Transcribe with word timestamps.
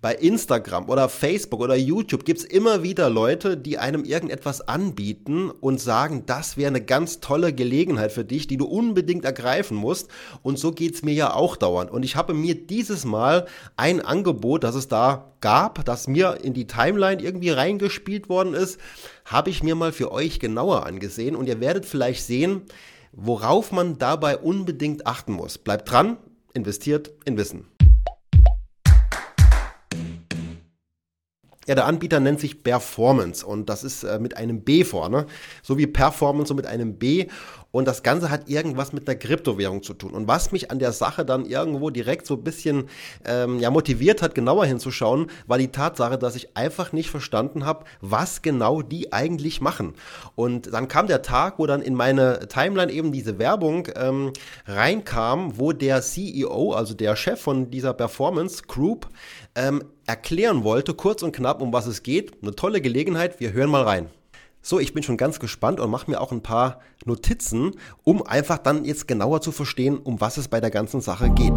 bei 0.00 0.14
Instagram 0.14 0.88
oder 0.88 1.08
Facebook 1.08 1.60
oder 1.60 1.74
YouTube 1.74 2.24
gibt 2.24 2.38
es 2.38 2.44
immer 2.44 2.84
wieder 2.84 3.10
Leute, 3.10 3.56
die 3.56 3.78
einem 3.78 4.04
irgendetwas 4.04 4.60
anbieten 4.60 5.50
und 5.50 5.80
sagen, 5.80 6.22
das 6.24 6.56
wäre 6.56 6.68
eine 6.68 6.80
ganz 6.80 7.18
tolle 7.18 7.52
Gelegenheit 7.52 8.12
für 8.12 8.24
dich, 8.24 8.46
die 8.46 8.56
du 8.56 8.66
unbedingt 8.66 9.24
ergreifen 9.24 9.76
musst. 9.76 10.08
Und 10.42 10.56
so 10.56 10.70
geht 10.70 10.94
es 10.94 11.02
mir 11.02 11.14
ja 11.14 11.34
auch 11.34 11.56
dauernd. 11.56 11.90
Und 11.90 12.04
ich 12.04 12.14
habe 12.14 12.32
mir 12.32 12.54
dieses 12.54 13.04
Mal 13.04 13.46
ein 13.76 14.00
Angebot, 14.00 14.62
das 14.62 14.76
es 14.76 14.86
da 14.86 15.32
gab, 15.40 15.84
das 15.84 16.06
mir 16.06 16.38
in 16.42 16.54
die 16.54 16.68
Timeline 16.68 17.20
irgendwie 17.20 17.50
reingespielt 17.50 18.28
worden 18.28 18.54
ist, 18.54 18.78
habe 19.24 19.50
ich 19.50 19.64
mir 19.64 19.74
mal 19.74 19.90
für 19.90 20.12
euch 20.12 20.38
genauer 20.38 20.86
angesehen. 20.86 21.34
Und 21.34 21.48
ihr 21.48 21.58
werdet 21.58 21.86
vielleicht 21.86 22.24
sehen, 22.24 22.62
worauf 23.10 23.72
man 23.72 23.98
dabei 23.98 24.38
unbedingt 24.38 25.08
achten 25.08 25.32
muss. 25.32 25.58
Bleibt 25.58 25.90
dran, 25.90 26.18
investiert 26.54 27.10
in 27.24 27.36
Wissen. 27.36 27.77
Ja, 31.68 31.74
der 31.74 31.84
Anbieter 31.84 32.18
nennt 32.18 32.40
sich 32.40 32.62
Performance 32.62 33.44
und 33.44 33.68
das 33.68 33.84
ist 33.84 34.02
äh, 34.02 34.18
mit 34.18 34.38
einem 34.38 34.62
B 34.62 34.84
vorne, 34.84 35.26
so 35.62 35.76
wie 35.76 35.86
Performance 35.86 36.50
und 36.50 36.56
mit 36.56 36.66
einem 36.66 36.94
B. 36.94 37.26
Und 37.70 37.86
das 37.86 38.02
Ganze 38.02 38.30
hat 38.30 38.48
irgendwas 38.48 38.94
mit 38.94 39.06
einer 39.06 39.18
Kryptowährung 39.18 39.82
zu 39.82 39.92
tun. 39.92 40.12
Und 40.12 40.26
was 40.26 40.52
mich 40.52 40.70
an 40.70 40.78
der 40.78 40.92
Sache 40.92 41.26
dann 41.26 41.44
irgendwo 41.44 41.90
direkt 41.90 42.26
so 42.26 42.34
ein 42.34 42.42
bisschen 42.42 42.88
ähm, 43.26 43.58
ja, 43.60 43.70
motiviert 43.70 44.22
hat, 44.22 44.34
genauer 44.34 44.64
hinzuschauen, 44.64 45.30
war 45.46 45.58
die 45.58 45.68
Tatsache, 45.68 46.16
dass 46.16 46.34
ich 46.34 46.56
einfach 46.56 46.92
nicht 46.92 47.10
verstanden 47.10 47.66
habe, 47.66 47.84
was 48.00 48.40
genau 48.40 48.80
die 48.80 49.12
eigentlich 49.12 49.60
machen. 49.60 49.94
Und 50.34 50.72
dann 50.72 50.88
kam 50.88 51.08
der 51.08 51.20
Tag, 51.20 51.58
wo 51.58 51.66
dann 51.66 51.82
in 51.82 51.94
meine 51.94 52.48
Timeline 52.48 52.90
eben 52.90 53.12
diese 53.12 53.38
Werbung 53.38 53.88
ähm, 53.96 54.32
reinkam, 54.66 55.58
wo 55.58 55.72
der 55.72 56.00
CEO, 56.00 56.72
also 56.72 56.94
der 56.94 57.16
Chef 57.16 57.40
von 57.40 57.70
dieser 57.70 57.92
Performance 57.92 58.62
Group, 58.66 59.08
ähm, 59.54 59.84
erklären 60.06 60.64
wollte, 60.64 60.94
kurz 60.94 61.22
und 61.22 61.32
knapp, 61.32 61.60
um 61.60 61.70
was 61.72 61.86
es 61.86 62.02
geht. 62.02 62.42
Eine 62.42 62.54
tolle 62.54 62.80
Gelegenheit, 62.80 63.40
wir 63.40 63.52
hören 63.52 63.68
mal 63.68 63.82
rein. 63.82 64.08
So, 64.68 64.78
ich 64.78 64.92
bin 64.92 65.02
schon 65.02 65.16
ganz 65.16 65.40
gespannt 65.40 65.80
und 65.80 65.90
mache 65.90 66.10
mir 66.10 66.20
auch 66.20 66.30
ein 66.30 66.42
paar 66.42 66.80
Notizen, 67.06 67.70
um 68.04 68.22
einfach 68.22 68.58
dann 68.58 68.84
jetzt 68.84 69.08
genauer 69.08 69.40
zu 69.40 69.50
verstehen, 69.50 69.96
um 69.96 70.20
was 70.20 70.36
es 70.36 70.48
bei 70.48 70.60
der 70.60 70.68
ganzen 70.68 71.00
Sache 71.00 71.30
geht. 71.30 71.54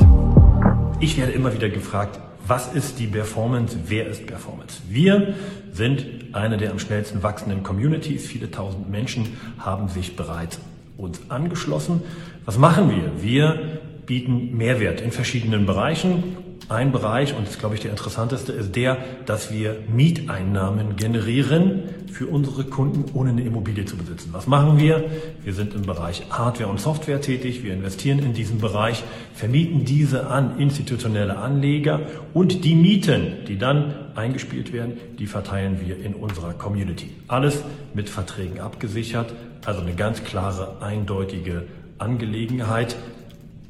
Ich 1.02 1.18
werde 1.18 1.34
immer 1.34 1.54
wieder 1.54 1.68
gefragt, 1.68 2.22
was 2.48 2.74
ist 2.74 3.00
die 3.00 3.08
Performance? 3.08 3.78
Wer 3.88 4.08
ist 4.08 4.28
Performance? 4.28 4.78
Wir 4.88 5.34
sind 5.74 6.06
eine 6.32 6.56
der 6.56 6.72
am 6.72 6.80
schnellsten 6.80 7.22
wachsenden 7.22 7.64
Communities. 7.64 8.26
Viele 8.26 8.50
tausend 8.50 8.90
Menschen 8.90 9.36
haben 9.60 9.90
sich 9.90 10.16
bereits 10.16 10.62
uns 10.96 11.20
angeschlossen. 11.28 12.04
Was 12.46 12.58
machen 12.58 12.90
wir? 12.92 13.22
Wir 13.22 13.82
bieten 14.06 14.56
Mehrwert 14.56 15.02
in 15.02 15.12
verschiedenen 15.12 15.66
Bereichen 15.66 16.38
ein 16.70 16.92
Bereich, 16.92 17.34
und 17.36 17.46
das 17.46 17.56
ist, 17.56 17.60
glaube 17.60 17.76
ich, 17.76 17.82
der 17.82 17.92
interessanteste, 17.92 18.52
ist 18.52 18.76
der, 18.76 18.98
dass 19.26 19.52
wir 19.52 19.78
Mieteinnahmen 19.94 20.96
generieren 20.96 21.84
für 22.12 22.28
unsere 22.28 22.64
Kunden, 22.64 23.06
ohne 23.14 23.32
eine 23.32 23.44
Immobilie 23.44 23.86
zu 23.86 23.98
besitzen. 23.98 24.30
Was 24.32 24.48
machen 24.48 24.80
wir? 24.80 25.06
Wir 25.44 25.54
sind 25.54 25.74
im 25.74 25.84
Bereich 25.84 26.24
Hardware 26.30 26.70
und 26.70 26.80
Software 26.80 27.22
tätig. 27.22 27.64
Wir 27.64 27.74
investieren 27.74 28.20
in 28.20 28.34
diesen 28.34 28.60
Bereich, 28.60 29.04
vermieten 29.34 29.86
diese 29.86 30.28
an 30.28 30.60
institutionelle 30.60 31.38
Anleger 31.38 32.02
und 32.34 32.64
die 32.64 32.76
Mieten, 32.76 33.46
die 33.48 33.58
dann 33.58 33.94
eingespielt 34.16 34.74
werden, 34.74 34.94
die 35.20 35.28
verteilen 35.28 35.80
wir 35.86 36.04
in 36.04 36.14
unserer 36.14 36.54
Community. 36.54 37.10
Alles 37.28 37.64
mit 37.94 38.10
Verträgen 38.10 38.60
abgesichert, 38.60 39.34
also 39.66 39.82
eine 39.82 39.94
ganz 39.94 40.24
klare, 40.24 40.82
eindeutige 40.82 41.64
Angelegenheit. 41.98 42.96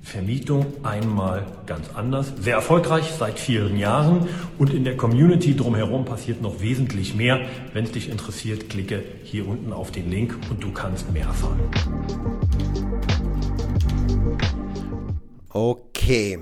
Vermietung 0.01 0.65
einmal 0.83 1.45
ganz 1.67 1.89
anders, 1.93 2.33
sehr 2.39 2.55
erfolgreich 2.55 3.11
seit 3.17 3.39
vielen 3.39 3.77
Jahren 3.77 4.27
und 4.57 4.73
in 4.73 4.83
der 4.83 4.97
Community 4.97 5.55
drumherum 5.55 6.05
passiert 6.05 6.41
noch 6.41 6.59
wesentlich 6.59 7.15
mehr. 7.15 7.41
Wenn 7.73 7.85
es 7.85 7.91
dich 7.91 8.09
interessiert, 8.09 8.69
klicke 8.69 9.03
hier 9.23 9.47
unten 9.47 9.71
auf 9.71 9.91
den 9.91 10.09
Link 10.09 10.37
und 10.49 10.63
du 10.63 10.71
kannst 10.71 11.11
mehr 11.13 11.25
erfahren. 11.25 11.59
Okay, 15.49 16.39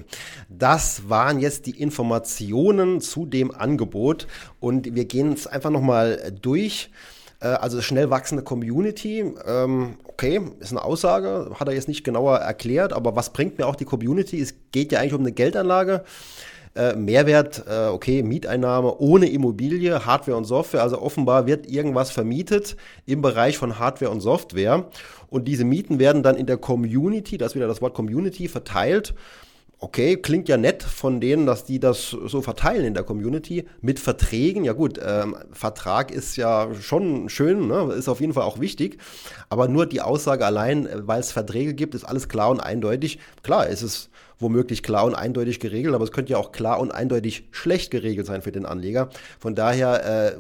das 0.48 1.10
waren 1.10 1.40
jetzt 1.40 1.66
die 1.66 1.80
Informationen 1.80 3.02
zu 3.02 3.26
dem 3.26 3.52
Angebot 3.52 4.28
und 4.60 4.96
wir 4.96 5.06
gehen 5.06 5.34
es 5.34 5.48
einfach 5.48 5.70
nochmal 5.70 6.32
durch. 6.42 6.92
Äh, 7.40 7.48
also 7.48 7.82
schnell 7.82 8.10
wachsende 8.10 8.44
Community, 8.44 9.24
ähm, 9.46 9.98
okay, 10.06 10.42
ist 10.60 10.72
eine 10.72 10.84
Aussage, 10.84 11.52
hat 11.60 11.68
er 11.68 11.74
jetzt 11.74 11.88
nicht 11.88 12.04
genauer 12.04 12.38
erklärt, 12.38 12.94
aber 12.94 13.16
was 13.16 13.32
bringt 13.32 13.58
mir 13.58 13.68
auch 13.68 13.76
die 13.76 13.86
Community? 13.86 14.42
Es 14.42 14.56
geht 14.72 14.92
ja 14.92 15.00
eigentlich 15.00 15.14
um 15.14 15.22
eine 15.22 15.32
Geldanlage. 15.32 16.04
Äh, 16.76 16.96
Mehrwert, 16.96 17.64
äh, 17.68 17.88
okay, 17.88 18.22
Mieteinnahme 18.22 18.96
ohne 19.00 19.28
Immobilie, 19.28 20.06
Hardware 20.06 20.38
und 20.38 20.46
Software. 20.46 20.84
Also 20.84 21.02
offenbar 21.02 21.48
wird 21.48 21.68
irgendwas 21.68 22.12
vermietet 22.12 22.78
im 23.08 23.24
Bereich 23.24 23.58
von 23.58 23.80
Hardware 23.80 24.12
und 24.12 24.22
Software. 24.22 24.86
Und 25.30 25.48
diese 25.48 25.66
Mieten 25.66 25.98
werden 25.98 26.22
dann 26.22 26.36
in 26.36 26.46
der 26.46 26.58
Community, 26.58 27.40
das 27.40 27.52
ist 27.52 27.56
wieder 27.56 27.68
das 27.68 27.82
Wort 27.82 27.96
Community, 27.96 28.48
verteilt 28.48 29.16
okay, 29.80 30.18
klingt 30.18 30.50
ja 30.50 30.58
nett 30.58 30.84
von 30.84 31.22
denen, 31.22 31.46
dass 31.46 31.64
die 31.64 31.80
das 31.80 32.10
so 32.10 32.42
verteilen 32.42 32.86
in 32.86 32.94
der 32.94 33.04
Community 33.04 33.66
mit 33.82 34.00
Verträgen. 34.00 34.66
Ja 34.66 34.74
gut, 34.74 35.00
ähm, 35.04 35.38
Vertrag 35.52 36.12
ist 36.12 36.36
ja 36.36 36.74
schon 36.76 37.30
schön, 37.30 37.68
ne? 37.68 37.94
ist 37.94 38.10
auf 38.10 38.20
jeden 38.20 38.34
Fall 38.34 38.44
auch 38.44 38.60
wichtig. 38.60 39.00
Aber 39.48 39.68
nur 39.70 39.86
die 39.86 40.02
Aussage 40.02 40.46
allein, 40.46 40.86
äh, 40.86 41.08
weil 41.08 41.22
es 41.22 41.32
Verträge 41.32 41.74
gibt, 41.74 41.96
ist 41.96 42.04
alles 42.04 42.28
klar 42.28 42.50
und 42.50 42.60
eindeutig. 42.60 43.20
Klar, 43.42 43.68
ist 43.68 43.82
es 43.82 44.10
womöglich 44.38 44.84
klar 44.84 45.06
und 45.06 45.16
eindeutig 45.16 45.60
geregelt, 45.60 45.94
aber 45.94 46.04
es 46.04 46.12
könnte 46.12 46.32
ja 46.32 46.38
auch 46.38 46.52
klar 46.52 46.80
und 46.80 46.94
eindeutig 46.94 47.48
schlecht 47.52 47.92
geregelt 47.92 48.26
sein 48.26 48.42
für 48.42 48.52
den 48.52 48.66
Anleger. 48.66 49.10
Von 49.38 49.56
daher, 49.56 50.06
äh, 50.06 50.38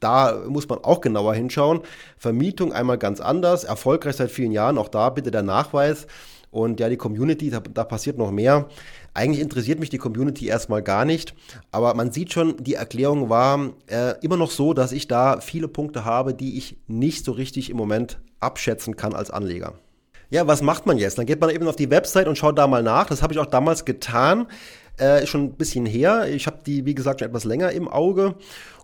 da 0.00 0.42
muss 0.46 0.68
man 0.68 0.78
auch 0.78 1.00
genauer 1.00 1.34
hinschauen. 1.34 1.80
Vermietung 2.18 2.72
einmal 2.72 2.98
ganz 2.98 3.20
anders, 3.20 3.64
erfolgreich 3.64 4.16
seit 4.16 4.30
vielen 4.30 4.52
Jahren, 4.52 4.78
auch 4.78 4.88
da 4.88 5.10
bitte 5.10 5.30
der 5.30 5.42
Nachweis. 5.42 6.06
Und 6.52 6.80
ja, 6.80 6.90
die 6.90 6.98
Community, 6.98 7.48
da, 7.50 7.60
da 7.60 7.82
passiert 7.82 8.18
noch 8.18 8.30
mehr. 8.30 8.68
Eigentlich 9.14 9.40
interessiert 9.40 9.80
mich 9.80 9.88
die 9.88 9.98
Community 9.98 10.46
erstmal 10.46 10.82
gar 10.82 11.06
nicht, 11.06 11.34
aber 11.70 11.94
man 11.94 12.12
sieht 12.12 12.32
schon, 12.32 12.56
die 12.62 12.74
Erklärung 12.74 13.30
war 13.30 13.70
äh, 13.86 14.14
immer 14.20 14.36
noch 14.36 14.50
so, 14.50 14.74
dass 14.74 14.92
ich 14.92 15.08
da 15.08 15.40
viele 15.40 15.66
Punkte 15.66 16.04
habe, 16.04 16.34
die 16.34 16.58
ich 16.58 16.76
nicht 16.86 17.24
so 17.24 17.32
richtig 17.32 17.70
im 17.70 17.78
Moment 17.78 18.20
abschätzen 18.38 18.96
kann 18.96 19.14
als 19.14 19.30
Anleger. 19.30 19.74
Ja, 20.28 20.46
was 20.46 20.62
macht 20.62 20.86
man 20.86 20.98
jetzt? 20.98 21.18
Dann 21.18 21.26
geht 21.26 21.40
man 21.40 21.50
eben 21.50 21.66
auf 21.66 21.76
die 21.76 21.90
Website 21.90 22.28
und 22.28 22.36
schaut 22.36 22.58
da 22.58 22.66
mal 22.66 22.82
nach. 22.82 23.06
Das 23.06 23.22
habe 23.22 23.32
ich 23.32 23.38
auch 23.38 23.46
damals 23.46 23.84
getan. 23.86 24.46
Äh, 24.98 25.26
schon 25.26 25.44
ein 25.44 25.52
bisschen 25.54 25.86
her. 25.86 26.28
Ich 26.28 26.46
habe 26.46 26.58
die, 26.66 26.84
wie 26.84 26.94
gesagt, 26.94 27.20
schon 27.20 27.28
etwas 27.28 27.44
länger 27.44 27.72
im 27.72 27.88
Auge 27.88 28.34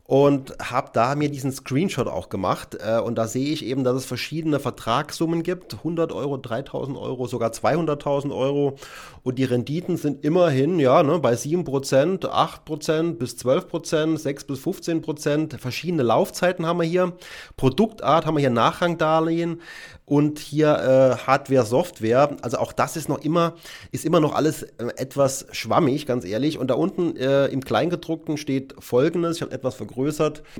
und 0.08 0.56
habe 0.58 0.88
da 0.94 1.14
mir 1.16 1.28
diesen 1.28 1.52
Screenshot 1.52 2.06
auch 2.06 2.30
gemacht. 2.30 2.78
Äh, 2.80 2.98
und 2.98 3.16
da 3.16 3.28
sehe 3.28 3.52
ich 3.52 3.62
eben, 3.62 3.84
dass 3.84 3.94
es 3.94 4.06
verschiedene 4.06 4.58
Vertragssummen 4.58 5.42
gibt. 5.42 5.74
100 5.74 6.12
Euro, 6.12 6.38
3000 6.38 6.96
Euro, 6.96 7.26
sogar 7.26 7.50
200.000 7.50 8.34
Euro. 8.34 8.76
Und 9.22 9.38
die 9.38 9.44
Renditen 9.44 9.98
sind 9.98 10.24
immerhin 10.24 10.80
ja, 10.80 11.02
ne, 11.02 11.18
bei 11.18 11.34
7%, 11.34 12.24
8% 12.24 13.12
bis 13.18 13.34
12%, 13.34 14.16
6 14.16 14.44
bis 14.44 14.60
15%. 14.60 15.58
Verschiedene 15.58 16.04
Laufzeiten 16.04 16.64
haben 16.64 16.80
wir 16.80 16.86
hier. 16.86 17.12
Produktart 17.58 18.24
haben 18.24 18.36
wir 18.36 18.40
hier 18.40 18.48
Nachrangdarlehen 18.48 19.60
und 20.06 20.38
hier 20.38 20.68
äh, 20.70 21.26
Hardware, 21.26 21.66
Software. 21.66 22.34
Also 22.40 22.56
auch 22.56 22.72
das 22.72 22.96
ist 22.96 23.10
noch 23.10 23.18
immer, 23.18 23.56
ist 23.92 24.06
immer 24.06 24.20
noch 24.20 24.34
alles 24.34 24.62
äh, 24.62 24.86
etwas 24.96 25.46
schwammig, 25.52 26.06
ganz 26.06 26.24
ehrlich. 26.24 26.56
Und 26.58 26.68
da 26.68 26.74
unten 26.76 27.14
äh, 27.18 27.48
im 27.48 27.62
Kleingedruckten 27.62 28.38
steht 28.38 28.74
folgendes, 28.78 29.36
ich 29.36 29.42
habe 29.42 29.52
etwas 29.52 29.74
vergrößert. 29.74 29.97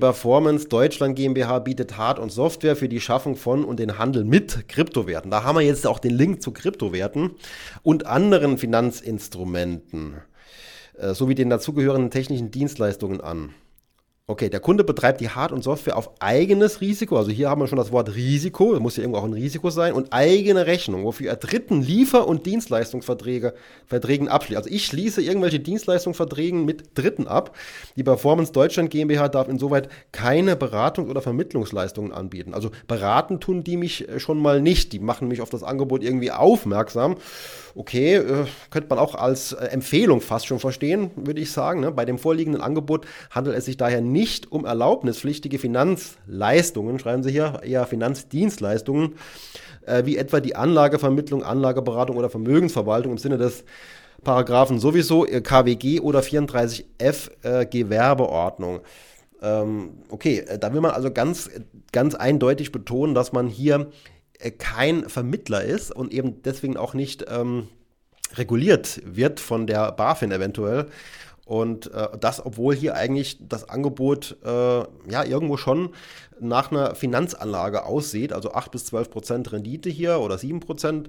Performance 0.00 0.69
Deutschland 0.69 1.16
GmbH 1.16 1.60
bietet 1.60 1.97
Hard- 1.97 2.19
und 2.19 2.31
Software 2.31 2.76
für 2.76 2.88
die 2.88 3.00
Schaffung 3.00 3.37
von 3.37 3.65
und 3.65 3.78
den 3.78 3.99
Handel 3.99 4.25
mit 4.25 4.69
Kryptowerten. 4.69 5.31
Da 5.31 5.44
haben 5.44 5.56
wir 5.56 5.62
jetzt 5.62 5.87
auch 5.87 5.99
den 5.99 6.15
Link 6.15 6.43
zu 6.43 6.53
Kryptowerten 6.53 7.31
und 7.82 8.06
anderen 8.06 8.59
Finanzinstrumenten 8.59 10.16
äh, 10.98 11.15
sowie 11.15 11.34
den 11.34 11.50
dazugehörenden 11.50 12.10
technischen 12.10 12.50
Dienstleistungen 12.50 13.21
an. 13.21 13.54
Okay, 14.30 14.51
der 14.51 14.60
Kunde 14.60 14.84
betreibt 14.84 15.22
die 15.22 15.30
Hard- 15.30 15.53
und 15.53 15.65
Software 15.65 15.97
auf 15.97 16.10
eigenes 16.21 16.83
Risiko. 16.83 17.16
Also 17.16 17.30
hier 17.30 17.48
haben 17.48 17.63
wir 17.63 17.66
schon 17.66 17.78
das 17.78 17.92
Wort 17.92 18.15
Risiko, 18.15 18.75
das 18.75 18.83
muss 18.83 18.98
ja 18.98 19.03
irgendwo 19.03 19.21
auch 19.21 19.25
ein 19.25 19.33
Risiko 19.33 19.71
sein, 19.71 19.95
und 19.95 20.13
eigene 20.13 20.66
Rechnung, 20.66 21.04
wofür 21.04 21.30
er 21.30 21.36
dritten 21.36 21.80
Liefer- 21.80 22.28
und 22.28 22.45
Dienstleistungsverträge 22.45 23.54
Verträgen 23.86 24.28
abschließt. 24.28 24.59
Also 24.59 24.69
ich 24.69 24.84
schließe 24.84 25.22
irgendwelche 25.22 25.60
Dienstleistungsverträge 25.60 26.59
mit 26.59 26.91
Dritten 26.92 27.27
ab. 27.27 27.57
Die 27.97 28.04
Performance 28.04 28.53
Deutschland 28.53 28.91
GmbH 28.91 29.30
darf 29.30 29.48
insoweit 29.48 29.89
keine 30.13 30.57
Beratung 30.57 31.09
oder 31.09 31.22
Vermittlungsleistungen 31.22 32.13
anbieten. 32.13 32.53
Also 32.53 32.71
beraten 32.86 33.41
tun 33.41 33.65
die 33.65 33.78
mich 33.78 34.09
schon 34.19 34.42
mal 34.42 34.60
nicht. 34.60 34.92
Die 34.92 34.98
machen 34.98 35.28
mich 35.28 35.41
auf 35.41 35.48
das 35.48 35.63
Angebot 35.63 36.03
irgendwie 36.03 36.33
aufmerksam 36.33 37.16
okay, 37.78 38.16
äh, 38.16 38.47
könnte 38.71 38.89
man 38.91 38.98
auch 38.98 39.15
als 39.15 39.53
äh, 39.53 39.66
Empfehlung 39.66 40.21
fast 40.21 40.47
schon 40.47 40.59
verstehen, 40.59 41.13
würde 41.15 41.41
ich 41.41 41.53
sagen. 41.53 41.81
Ne? 41.81 41.92
Bei 41.92 42.04
dem 42.04 42.19
vorliegenden 42.19 42.60
Angebot 42.60 43.07
handelt 43.31 43.57
es 43.57 43.66
sich 43.66 43.77
daher 43.77 44.01
nicht 44.01 44.17
um 44.50 44.65
erlaubnispflichtige 44.65 45.59
Finanzleistungen, 45.59 46.98
schreiben 46.98 47.22
Sie 47.22 47.30
hier, 47.30 47.60
eher 47.65 47.86
Finanzdienstleistungen, 47.86 49.15
äh, 49.86 50.04
wie 50.04 50.16
etwa 50.16 50.41
die 50.41 50.56
Anlagevermittlung, 50.56 51.42
Anlageberatung 51.42 52.16
oder 52.16 52.30
Vermögensverwaltung 52.30 53.12
im 53.12 53.18
Sinne 53.18 53.38
des 53.38 53.65
Paragraphen 54.24 54.78
sowieso, 54.78 55.26
äh, 55.26 55.41
KWG 55.41 56.00
oder 56.00 56.20
34f 56.20 57.30
äh, 57.42 57.66
Gewerbeordnung. 57.66 58.80
Ähm, 59.41 59.91
okay, 60.09 60.41
äh, 60.41 60.59
da 60.59 60.72
will 60.72 60.80
man 60.80 60.91
also 60.91 61.10
ganz, 61.10 61.50
ganz 61.92 62.14
eindeutig 62.14 62.72
betonen, 62.72 63.14
dass 63.14 63.32
man 63.32 63.47
hier 63.47 63.91
äh, 64.38 64.50
kein 64.50 65.09
Vermittler 65.09 65.62
ist 65.62 65.94
und 65.94 66.12
eben 66.12 66.42
deswegen 66.42 66.76
auch 66.76 66.94
nicht 66.94 67.26
ähm, 67.28 67.68
reguliert 68.34 69.00
wird 69.04 69.41
von 69.41 69.66
der 69.66 69.92
BaFin 69.92 70.32
eventuell. 70.32 70.86
Und 71.48 71.91
äh, 71.95 72.09
das, 72.21 72.45
obwohl 72.45 72.74
hier 72.74 72.95
eigentlich 72.95 73.39
das 73.41 73.71
Angebot 73.71 74.36
äh, 74.45 74.48
ja 74.50 75.24
irgendwo 75.24 75.56
schon 75.56 75.95
nach 76.39 76.71
einer 76.71 76.95
Finanzanlage 76.95 77.86
aussieht, 77.86 78.34
also 78.34 78.53
8 78.53 78.71
bis 78.71 78.84
12 78.84 79.10
Prozent 79.10 79.50
Rendite 79.50 79.89
hier 79.89 80.21
oder 80.21 80.36
7 80.36 80.60
Prozent. 80.60 81.09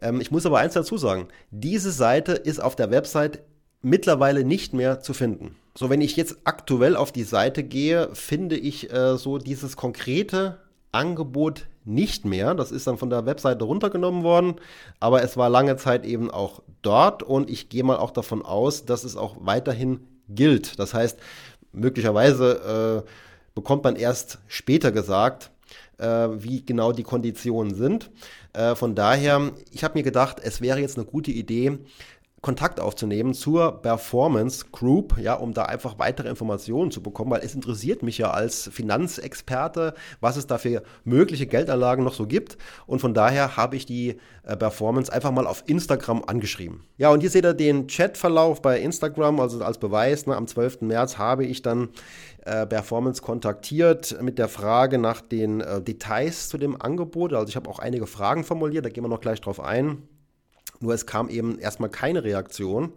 Ähm, 0.00 0.20
ich 0.20 0.30
muss 0.30 0.46
aber 0.46 0.58
eins 0.60 0.74
dazu 0.74 0.96
sagen, 0.96 1.26
diese 1.50 1.90
Seite 1.90 2.34
ist 2.34 2.62
auf 2.62 2.76
der 2.76 2.92
Website 2.92 3.42
mittlerweile 3.82 4.44
nicht 4.44 4.74
mehr 4.74 5.00
zu 5.00 5.12
finden. 5.12 5.56
So, 5.74 5.90
wenn 5.90 6.00
ich 6.00 6.14
jetzt 6.14 6.36
aktuell 6.44 6.94
auf 6.94 7.10
die 7.10 7.24
Seite 7.24 7.64
gehe, 7.64 8.14
finde 8.14 8.56
ich 8.56 8.92
äh, 8.92 9.16
so 9.16 9.38
dieses 9.38 9.76
konkrete 9.76 10.58
Angebot 10.92 11.66
nicht 11.84 12.24
mehr. 12.24 12.54
Das 12.54 12.72
ist 12.72 12.86
dann 12.86 12.98
von 12.98 13.10
der 13.10 13.26
Webseite 13.26 13.64
runtergenommen 13.64 14.22
worden, 14.22 14.56
aber 14.98 15.22
es 15.22 15.36
war 15.36 15.48
lange 15.48 15.76
Zeit 15.76 16.04
eben 16.04 16.30
auch 16.30 16.62
dort 16.82 17.22
und 17.22 17.50
ich 17.50 17.68
gehe 17.68 17.84
mal 17.84 17.96
auch 17.96 18.10
davon 18.10 18.42
aus, 18.42 18.84
dass 18.84 19.04
es 19.04 19.16
auch 19.16 19.36
weiterhin 19.40 20.00
gilt. 20.28 20.78
Das 20.78 20.94
heißt, 20.94 21.18
möglicherweise 21.72 23.04
äh, 23.06 23.10
bekommt 23.54 23.84
man 23.84 23.96
erst 23.96 24.38
später 24.46 24.92
gesagt, 24.92 25.50
äh, 25.98 26.04
wie 26.06 26.64
genau 26.64 26.92
die 26.92 27.02
Konditionen 27.02 27.74
sind. 27.74 28.10
Äh, 28.52 28.74
von 28.74 28.94
daher, 28.94 29.52
ich 29.70 29.84
habe 29.84 29.98
mir 29.98 30.02
gedacht, 30.02 30.38
es 30.42 30.60
wäre 30.60 30.80
jetzt 30.80 30.96
eine 30.96 31.06
gute 31.06 31.30
Idee, 31.30 31.78
Kontakt 32.42 32.80
aufzunehmen 32.80 33.34
zur 33.34 33.82
Performance 33.82 34.66
Group, 34.72 35.18
ja, 35.18 35.34
um 35.34 35.52
da 35.52 35.64
einfach 35.64 35.98
weitere 35.98 36.28
Informationen 36.28 36.90
zu 36.90 37.02
bekommen, 37.02 37.30
weil 37.30 37.42
es 37.44 37.54
interessiert 37.54 38.02
mich 38.02 38.16
ja 38.16 38.30
als 38.30 38.70
Finanzexperte, 38.72 39.92
was 40.20 40.38
es 40.38 40.46
da 40.46 40.56
für 40.56 40.82
mögliche 41.04 41.46
Geldanlagen 41.46 42.02
noch 42.02 42.14
so 42.14 42.26
gibt. 42.26 42.56
Und 42.86 43.00
von 43.00 43.12
daher 43.12 43.58
habe 43.58 43.76
ich 43.76 43.84
die 43.84 44.16
äh, 44.42 44.56
Performance 44.56 45.12
einfach 45.12 45.32
mal 45.32 45.46
auf 45.46 45.64
Instagram 45.66 46.24
angeschrieben. 46.26 46.82
Ja, 46.96 47.10
und 47.10 47.20
hier 47.20 47.28
seht 47.28 47.44
ihr 47.44 47.52
den 47.52 47.88
Chatverlauf 47.88 48.62
bei 48.62 48.80
Instagram, 48.80 49.38
also 49.38 49.62
als 49.62 49.76
Beweis, 49.76 50.26
ne, 50.26 50.34
am 50.34 50.46
12. 50.46 50.80
März 50.80 51.18
habe 51.18 51.44
ich 51.44 51.60
dann 51.60 51.90
äh, 52.46 52.66
Performance 52.66 53.20
kontaktiert 53.20 54.16
mit 54.22 54.38
der 54.38 54.48
Frage 54.48 54.96
nach 54.96 55.20
den 55.20 55.60
äh, 55.60 55.82
Details 55.82 56.48
zu 56.48 56.56
dem 56.56 56.80
Angebot. 56.80 57.34
Also 57.34 57.50
ich 57.50 57.56
habe 57.56 57.68
auch 57.68 57.80
einige 57.80 58.06
Fragen 58.06 58.44
formuliert, 58.44 58.86
da 58.86 58.88
gehen 58.88 59.04
wir 59.04 59.08
noch 59.08 59.20
gleich 59.20 59.42
drauf 59.42 59.60
ein. 59.60 60.08
Nur 60.80 60.94
es 60.94 61.06
kam 61.06 61.28
eben 61.28 61.58
erstmal 61.58 61.90
keine 61.90 62.24
Reaktion. 62.24 62.92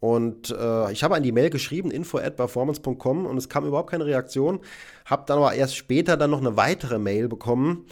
Und 0.00 0.50
äh, 0.50 0.92
ich 0.92 1.02
habe 1.02 1.16
an 1.16 1.22
die 1.22 1.32
Mail 1.32 1.50
geschrieben, 1.50 1.90
info 1.90 2.18
at 2.18 2.36
performance.com 2.36 3.26
und 3.26 3.36
es 3.36 3.48
kam 3.48 3.66
überhaupt 3.66 3.90
keine 3.90 4.06
Reaktion. 4.06 4.60
Habe 5.04 5.24
dann 5.26 5.38
aber 5.38 5.54
erst 5.54 5.76
später 5.76 6.16
dann 6.16 6.30
noch 6.30 6.40
eine 6.40 6.56
weitere 6.56 6.98
Mail 6.98 7.28
bekommen 7.28 7.86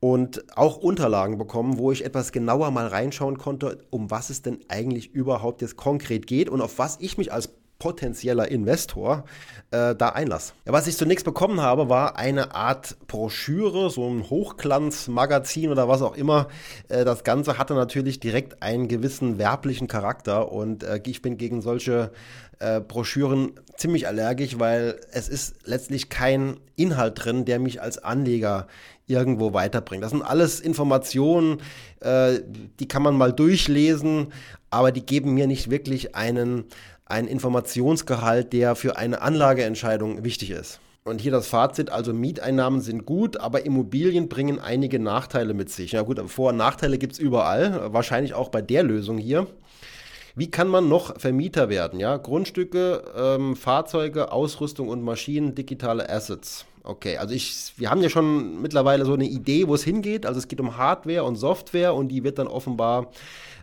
und 0.00 0.56
auch 0.56 0.78
Unterlagen 0.78 1.36
bekommen, 1.36 1.76
wo 1.76 1.92
ich 1.92 2.04
etwas 2.04 2.32
genauer 2.32 2.70
mal 2.70 2.86
reinschauen 2.86 3.36
konnte, 3.36 3.84
um 3.90 4.10
was 4.10 4.30
es 4.30 4.40
denn 4.40 4.60
eigentlich 4.68 5.12
überhaupt 5.12 5.60
jetzt 5.60 5.76
konkret 5.76 6.26
geht 6.26 6.48
und 6.48 6.62
auf 6.62 6.78
was 6.78 6.96
ich 7.00 7.18
mich 7.18 7.32
als 7.32 7.50
potenzieller 7.80 8.48
Investor 8.48 9.24
äh, 9.72 9.96
da 9.96 10.10
einlass. 10.10 10.54
Ja, 10.64 10.72
was 10.72 10.86
ich 10.86 10.96
zunächst 10.96 11.24
bekommen 11.24 11.60
habe, 11.60 11.88
war 11.88 12.16
eine 12.16 12.54
Art 12.54 12.96
Broschüre, 13.08 13.90
so 13.90 14.08
ein 14.08 14.30
Hochglanzmagazin 14.30 15.70
oder 15.70 15.88
was 15.88 16.02
auch 16.02 16.16
immer. 16.16 16.46
Äh, 16.88 17.04
das 17.04 17.24
Ganze 17.24 17.58
hatte 17.58 17.74
natürlich 17.74 18.20
direkt 18.20 18.62
einen 18.62 18.86
gewissen 18.86 19.38
werblichen 19.38 19.88
Charakter 19.88 20.52
und 20.52 20.84
äh, 20.84 21.00
ich 21.04 21.22
bin 21.22 21.36
gegen 21.38 21.60
solche 21.60 22.12
äh, 22.60 22.80
Broschüren 22.80 23.52
ziemlich 23.76 24.06
allergisch, 24.06 24.58
weil 24.58 25.00
es 25.10 25.28
ist 25.28 25.56
letztlich 25.64 26.10
kein 26.10 26.60
Inhalt 26.76 27.24
drin, 27.24 27.44
der 27.44 27.58
mich 27.58 27.82
als 27.82 27.98
Anleger 27.98 28.68
irgendwo 29.06 29.52
weiterbringt. 29.52 30.04
Das 30.04 30.12
sind 30.12 30.22
alles 30.22 30.60
Informationen, 30.60 31.58
äh, 32.00 32.40
die 32.78 32.86
kann 32.86 33.02
man 33.02 33.16
mal 33.16 33.32
durchlesen, 33.32 34.32
aber 34.70 34.92
die 34.92 35.04
geben 35.04 35.34
mir 35.34 35.46
nicht 35.46 35.70
wirklich 35.70 36.14
einen 36.14 36.64
ein 37.10 37.26
Informationsgehalt, 37.26 38.52
der 38.52 38.74
für 38.74 38.96
eine 38.96 39.22
Anlageentscheidung 39.22 40.24
wichtig 40.24 40.50
ist. 40.50 40.80
Und 41.02 41.20
hier 41.20 41.32
das 41.32 41.48
Fazit, 41.48 41.90
also 41.90 42.12
Mieteinnahmen 42.12 42.80
sind 42.80 43.06
gut, 43.06 43.38
aber 43.38 43.64
Immobilien 43.64 44.28
bringen 44.28 44.58
einige 44.58 44.98
Nachteile 44.98 45.54
mit 45.54 45.70
sich. 45.70 45.92
Ja 45.92 46.02
gut, 46.02 46.20
Vor- 46.30 46.50
und 46.50 46.58
Nachteile 46.58 46.98
gibt 46.98 47.14
es 47.14 47.18
überall, 47.18 47.92
wahrscheinlich 47.92 48.34
auch 48.34 48.50
bei 48.50 48.60
der 48.60 48.82
Lösung 48.82 49.16
hier. 49.16 49.46
Wie 50.36 50.50
kann 50.50 50.68
man 50.68 50.88
noch 50.88 51.18
Vermieter 51.18 51.68
werden? 51.68 51.98
Ja, 51.98 52.16
Grundstücke, 52.16 53.02
ähm, 53.16 53.56
Fahrzeuge, 53.56 54.30
Ausrüstung 54.30 54.88
und 54.88 55.02
Maschinen, 55.02 55.54
digitale 55.54 56.08
Assets. 56.08 56.66
Okay, 56.82 57.16
also 57.18 57.34
ich, 57.34 57.72
wir 57.76 57.90
haben 57.90 58.02
ja 58.02 58.08
schon 58.08 58.62
mittlerweile 58.62 59.04
so 59.04 59.14
eine 59.14 59.26
Idee, 59.26 59.68
wo 59.68 59.74
es 59.74 59.84
hingeht. 59.84 60.24
Also 60.24 60.38
es 60.38 60.48
geht 60.48 60.60
um 60.60 60.76
Hardware 60.76 61.24
und 61.24 61.36
Software 61.36 61.94
und 61.94 62.08
die 62.08 62.24
wird 62.24 62.38
dann 62.38 62.46
offenbar 62.46 63.10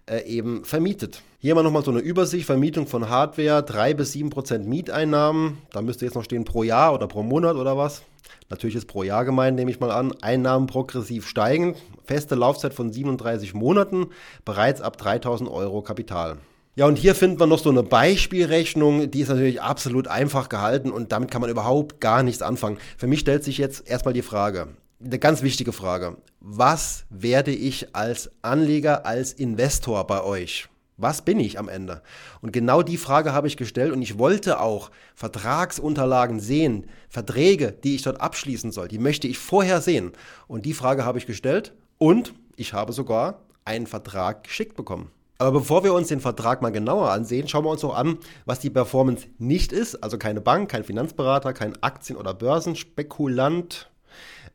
äh, 0.09 0.23
eben 0.23 0.65
vermietet. 0.65 1.21
Hier 1.39 1.55
wir 1.55 1.63
nochmal 1.63 1.83
so 1.83 1.91
eine 1.91 1.99
Übersicht, 1.99 2.45
Vermietung 2.45 2.87
von 2.87 3.09
Hardware, 3.09 3.61
3 3.61 3.93
bis 3.93 4.13
7 4.13 4.29
Prozent 4.29 4.67
Mieteinnahmen. 4.67 5.59
Da 5.71 5.81
müsste 5.81 6.05
jetzt 6.05 6.15
noch 6.15 6.23
stehen 6.23 6.45
pro 6.45 6.63
Jahr 6.63 6.93
oder 6.93 7.07
pro 7.07 7.23
Monat 7.23 7.55
oder 7.55 7.77
was. 7.77 8.03
Natürlich 8.49 8.75
ist 8.75 8.87
pro 8.87 9.03
Jahr 9.03 9.25
gemeint, 9.25 9.57
nehme 9.57 9.69
ich 9.69 9.79
mal 9.79 9.91
an. 9.91 10.13
Einnahmen 10.21 10.67
progressiv 10.67 11.27
steigend, 11.27 11.77
feste 12.05 12.35
Laufzeit 12.35 12.73
von 12.73 12.91
37 12.91 13.53
Monaten, 13.53 14.07
bereits 14.45 14.81
ab 14.81 14.97
3000 14.97 15.49
Euro 15.49 15.81
Kapital. 15.81 16.37
Ja, 16.75 16.85
und 16.85 16.97
hier 16.97 17.15
finden 17.15 17.39
wir 17.39 17.47
noch 17.47 17.59
so 17.59 17.71
eine 17.71 17.81
Beispielrechnung, 17.81 19.09
die 19.09 19.21
ist 19.21 19.29
natürlich 19.29 19.61
absolut 19.61 20.07
einfach 20.07 20.47
gehalten 20.47 20.91
und 20.91 21.11
damit 21.11 21.31
kann 21.31 21.41
man 21.41 21.49
überhaupt 21.49 21.99
gar 21.99 22.21
nichts 22.21 22.43
anfangen. 22.43 22.77
Für 22.97 23.07
mich 23.07 23.19
stellt 23.19 23.43
sich 23.43 23.57
jetzt 23.57 23.89
erstmal 23.89 24.13
die 24.13 24.21
Frage, 24.21 24.67
eine 25.03 25.19
ganz 25.19 25.41
wichtige 25.41 25.73
Frage. 25.73 26.17
Was 26.39 27.05
werde 27.09 27.51
ich 27.51 27.95
als 27.95 28.31
Anleger, 28.41 29.05
als 29.05 29.33
Investor 29.33 30.05
bei 30.07 30.23
euch? 30.23 30.69
Was 30.99 31.21
bin 31.21 31.39
ich 31.39 31.59
am 31.59 31.69
Ende? 31.69 32.01
Und 32.41 32.51
genau 32.51 32.81
die 32.81 32.97
Frage 32.97 33.31
habe 33.31 33.47
ich 33.47 33.55
gestellt 33.55 33.91
und 33.91 34.01
ich 34.01 34.17
wollte 34.17 34.59
auch 34.59 34.89
Vertragsunterlagen 35.13 36.39
sehen, 36.39 36.87
Verträge, 37.07 37.71
die 37.71 37.95
ich 37.95 38.01
dort 38.01 38.19
abschließen 38.19 38.71
soll, 38.71 38.87
die 38.87 38.97
möchte 38.97 39.27
ich 39.27 39.37
vorher 39.37 39.79
sehen. 39.79 40.13
Und 40.47 40.65
die 40.65 40.73
Frage 40.73 41.05
habe 41.05 41.19
ich 41.19 41.27
gestellt 41.27 41.73
und 41.99 42.33
ich 42.55 42.73
habe 42.73 42.93
sogar 42.93 43.41
einen 43.63 43.85
Vertrag 43.85 44.43
geschickt 44.43 44.75
bekommen. 44.75 45.11
Aber 45.37 45.59
bevor 45.59 45.83
wir 45.83 45.93
uns 45.93 46.07
den 46.07 46.19
Vertrag 46.19 46.63
mal 46.63 46.71
genauer 46.71 47.11
ansehen, 47.11 47.47
schauen 47.47 47.65
wir 47.65 47.69
uns 47.69 47.83
auch 47.83 47.95
an, 47.95 48.17
was 48.45 48.59
die 48.59 48.71
Performance 48.71 49.27
nicht 49.37 49.71
ist. 49.71 50.03
Also 50.03 50.17
keine 50.17 50.41
Bank, 50.41 50.71
kein 50.71 50.83
Finanzberater, 50.83 51.53
kein 51.53 51.81
Aktien- 51.83 52.17
oder 52.17 52.33
Börsenspekulant, 52.33 53.91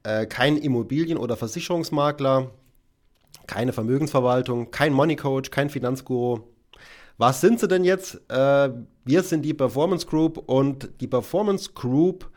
äh, 0.02 0.26
kein 0.26 0.56
Immobilien- 0.56 1.18
oder 1.18 1.36
Versicherungsmakler, 1.36 2.50
keine 3.46 3.72
Vermögensverwaltung, 3.72 4.70
kein 4.70 4.92
Money 4.92 5.16
Coach, 5.16 5.50
kein 5.50 5.70
Finanzguru. 5.70 6.40
Was 7.18 7.40
sind 7.40 7.60
sie 7.60 7.68
denn 7.68 7.84
jetzt? 7.84 8.20
Äh, 8.28 8.70
wir 9.04 9.22
sind 9.22 9.42
die 9.42 9.54
Performance 9.54 10.06
Group 10.06 10.42
und 10.46 10.90
die 11.00 11.06
Performance 11.06 11.70
Group, 11.74 12.28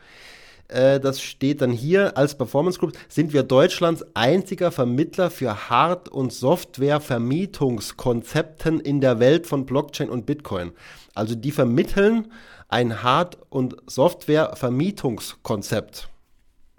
äh, 0.68 1.00
das 1.00 1.22
steht 1.22 1.62
dann 1.62 1.72
hier 1.72 2.18
als 2.18 2.38
Performance 2.38 2.78
Group, 2.80 2.92
sind 3.08 3.32
wir 3.34 3.44
Deutschlands 3.44 4.04
einziger 4.14 4.72
Vermittler 4.72 5.30
für 5.30 5.70
Hard- 5.70 6.10
und 6.10 6.34
Software-Vermietungskonzepten 6.34 8.80
in 8.80 9.00
der 9.02 9.20
Welt 9.20 9.46
von 9.48 9.66
Blockchain 9.66 10.10
und 10.10 10.26
Bitcoin. 10.26 10.72
Also 11.14 11.36
die 11.36 11.52
vermitteln 11.52 12.32
ein 12.68 13.04
Hard- 13.04 13.38
und 13.50 13.76
Software-Vermietungskonzept. 13.88 16.10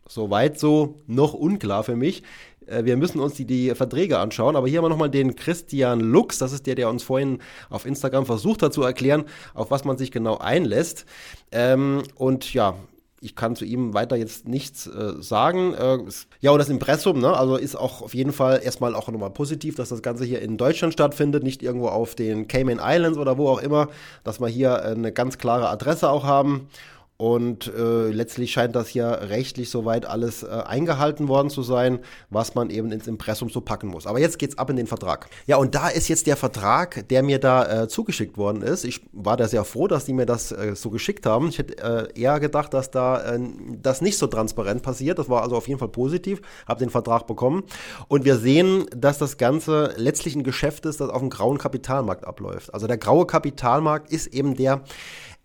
Soweit 0.08 0.58
so 0.58 1.00
noch 1.06 1.34
unklar 1.34 1.84
für 1.84 1.96
mich. 1.96 2.22
Äh, 2.66 2.84
wir 2.84 2.96
müssen 2.96 3.20
uns 3.20 3.34
die, 3.34 3.44
die 3.44 3.74
Verträge 3.74 4.18
anschauen, 4.18 4.56
aber 4.56 4.68
hier 4.68 4.78
haben 4.78 4.84
wir 4.84 4.90
nochmal 4.90 5.10
den 5.10 5.36
Christian 5.36 6.00
Lux, 6.00 6.38
das 6.38 6.52
ist 6.52 6.66
der, 6.66 6.74
der 6.74 6.88
uns 6.88 7.02
vorhin 7.02 7.38
auf 7.70 7.86
Instagram 7.86 8.26
versucht 8.26 8.62
hat 8.62 8.72
zu 8.72 8.82
erklären, 8.82 9.24
auf 9.54 9.70
was 9.70 9.84
man 9.84 9.98
sich 9.98 10.10
genau 10.10 10.38
einlässt. 10.38 11.06
Ähm, 11.52 12.02
und 12.16 12.52
ja, 12.52 12.74
ich 13.20 13.34
kann 13.34 13.56
zu 13.56 13.64
ihm 13.64 13.94
weiter 13.94 14.16
jetzt 14.16 14.46
nichts 14.46 14.86
äh, 14.86 15.14
sagen. 15.20 15.74
Äh, 15.74 15.98
ja, 16.40 16.50
und 16.50 16.58
das 16.58 16.68
Impressum, 16.68 17.18
ne, 17.18 17.36
also 17.36 17.56
ist 17.56 17.74
auch 17.74 18.02
auf 18.02 18.14
jeden 18.14 18.32
Fall 18.32 18.60
erstmal 18.62 18.94
auch 18.94 19.08
nochmal 19.08 19.30
positiv, 19.30 19.74
dass 19.74 19.88
das 19.88 20.02
Ganze 20.02 20.24
hier 20.24 20.42
in 20.42 20.56
Deutschland 20.56 20.92
stattfindet, 20.92 21.42
nicht 21.42 21.62
irgendwo 21.62 21.88
auf 21.88 22.14
den 22.14 22.46
Cayman 22.46 22.80
Islands 22.80 23.18
oder 23.18 23.38
wo 23.38 23.48
auch 23.48 23.60
immer, 23.60 23.88
dass 24.22 24.40
wir 24.40 24.48
hier 24.48 24.82
eine 24.82 25.12
ganz 25.12 25.38
klare 25.38 25.68
Adresse 25.68 26.10
auch 26.10 26.24
haben. 26.24 26.68
Und 27.18 27.72
äh, 27.74 28.10
letztlich 28.10 28.52
scheint 28.52 28.76
das 28.76 28.88
hier 28.88 29.06
rechtlich 29.06 29.70
soweit 29.70 30.04
alles 30.04 30.42
äh, 30.42 30.48
eingehalten 30.48 31.28
worden 31.28 31.48
zu 31.48 31.62
sein, 31.62 32.00
was 32.28 32.54
man 32.54 32.68
eben 32.68 32.92
ins 32.92 33.06
Impressum 33.06 33.48
so 33.48 33.62
packen 33.62 33.88
muss. 33.88 34.06
Aber 34.06 34.20
jetzt 34.20 34.38
geht's 34.38 34.58
ab 34.58 34.68
in 34.68 34.76
den 34.76 34.86
Vertrag. 34.86 35.28
Ja, 35.46 35.56
und 35.56 35.74
da 35.74 35.88
ist 35.88 36.08
jetzt 36.08 36.26
der 36.26 36.36
Vertrag, 36.36 37.08
der 37.08 37.22
mir 37.22 37.38
da 37.38 37.84
äh, 37.84 37.88
zugeschickt 37.88 38.36
worden 38.36 38.60
ist. 38.60 38.84
Ich 38.84 39.00
war 39.12 39.38
da 39.38 39.48
sehr 39.48 39.64
froh, 39.64 39.86
dass 39.86 40.04
die 40.04 40.12
mir 40.12 40.26
das 40.26 40.52
äh, 40.52 40.76
so 40.76 40.90
geschickt 40.90 41.24
haben. 41.24 41.48
Ich 41.48 41.58
hätte 41.58 41.82
äh, 42.14 42.20
eher 42.20 42.38
gedacht, 42.38 42.74
dass 42.74 42.90
da 42.90 43.34
äh, 43.34 43.40
das 43.80 44.02
nicht 44.02 44.18
so 44.18 44.26
transparent 44.26 44.82
passiert. 44.82 45.18
Das 45.18 45.30
war 45.30 45.42
also 45.42 45.56
auf 45.56 45.68
jeden 45.68 45.80
Fall 45.80 45.88
positiv. 45.88 46.42
Hab 46.66 46.78
den 46.78 46.90
Vertrag 46.90 47.26
bekommen. 47.26 47.64
Und 48.08 48.26
wir 48.26 48.36
sehen, 48.36 48.84
dass 48.94 49.16
das 49.16 49.38
Ganze 49.38 49.94
letztlich 49.96 50.36
ein 50.36 50.44
Geschäft 50.44 50.84
ist, 50.84 51.00
das 51.00 51.08
auf 51.08 51.20
dem 51.20 51.30
grauen 51.30 51.56
Kapitalmarkt 51.56 52.26
abläuft. 52.26 52.74
Also 52.74 52.86
der 52.86 52.98
graue 52.98 53.26
Kapitalmarkt 53.26 54.12
ist 54.12 54.26
eben 54.26 54.54
der 54.54 54.82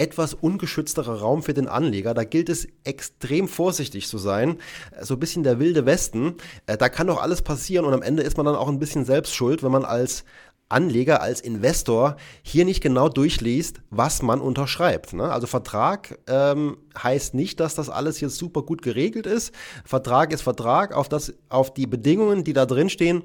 etwas 0.02 0.34
ungeschütztere 0.34 1.20
Raum 1.20 1.44
für 1.44 1.54
den 1.54 1.68
Anleger. 1.68 2.16
Da 2.16 2.24
gilt 2.24 2.50
es 2.50 2.68
extrem 2.84 3.48
vorsichtig 3.48 4.08
zu 4.08 4.18
sein. 4.18 4.58
So 5.00 5.14
ein 5.14 5.20
bisschen 5.20 5.44
der 5.44 5.60
wilde 5.60 5.86
Westen. 5.86 6.34
Äh, 6.66 6.76
da 6.78 6.90
kann 6.90 7.06
doch 7.06 7.22
alles 7.22 7.44
passieren 7.44 7.86
und 7.86 7.94
am 7.94 8.02
Ende 8.02 8.24
ist 8.24 8.36
man 8.36 8.48
dann 8.48 8.56
auch 8.56 8.68
ein 8.68 8.80
bisschen 8.80 9.06
selbst 9.06 9.36
schuld, 9.36 9.62
wenn 9.62 9.72
man 9.72 9.86
als 9.86 10.26
Anleger, 10.70 11.22
als 11.22 11.42
Investor 11.42 12.16
hier 12.42 12.66
nicht 12.66 12.82
genau 12.82 13.10
durchliest, 13.10 13.82
was 13.92 14.24
man 14.24 14.42
unterschreibt. 14.42 15.14
Ne? 15.14 15.32
Also 15.32 15.46
Vertrag 15.46 16.18
ähm, 16.28 16.78
heißt 16.98 17.36
nicht, 17.36 17.60
dass 17.60 17.76
das 17.76 17.90
alles 17.90 18.22
jetzt 18.22 18.38
super 18.38 18.64
gut 18.64 18.82
geregelt 18.82 19.28
ist. 19.28 19.54
Vertrag 19.86 20.34
ist 20.34 20.42
Vertrag, 20.42 20.96
auf, 20.96 21.10
das, 21.10 21.34
auf 21.50 21.74
die 21.74 21.86
Bedingungen, 21.86 22.44
die 22.44 22.54
da 22.54 22.66
drin 22.66 22.90
stehen, 22.90 23.24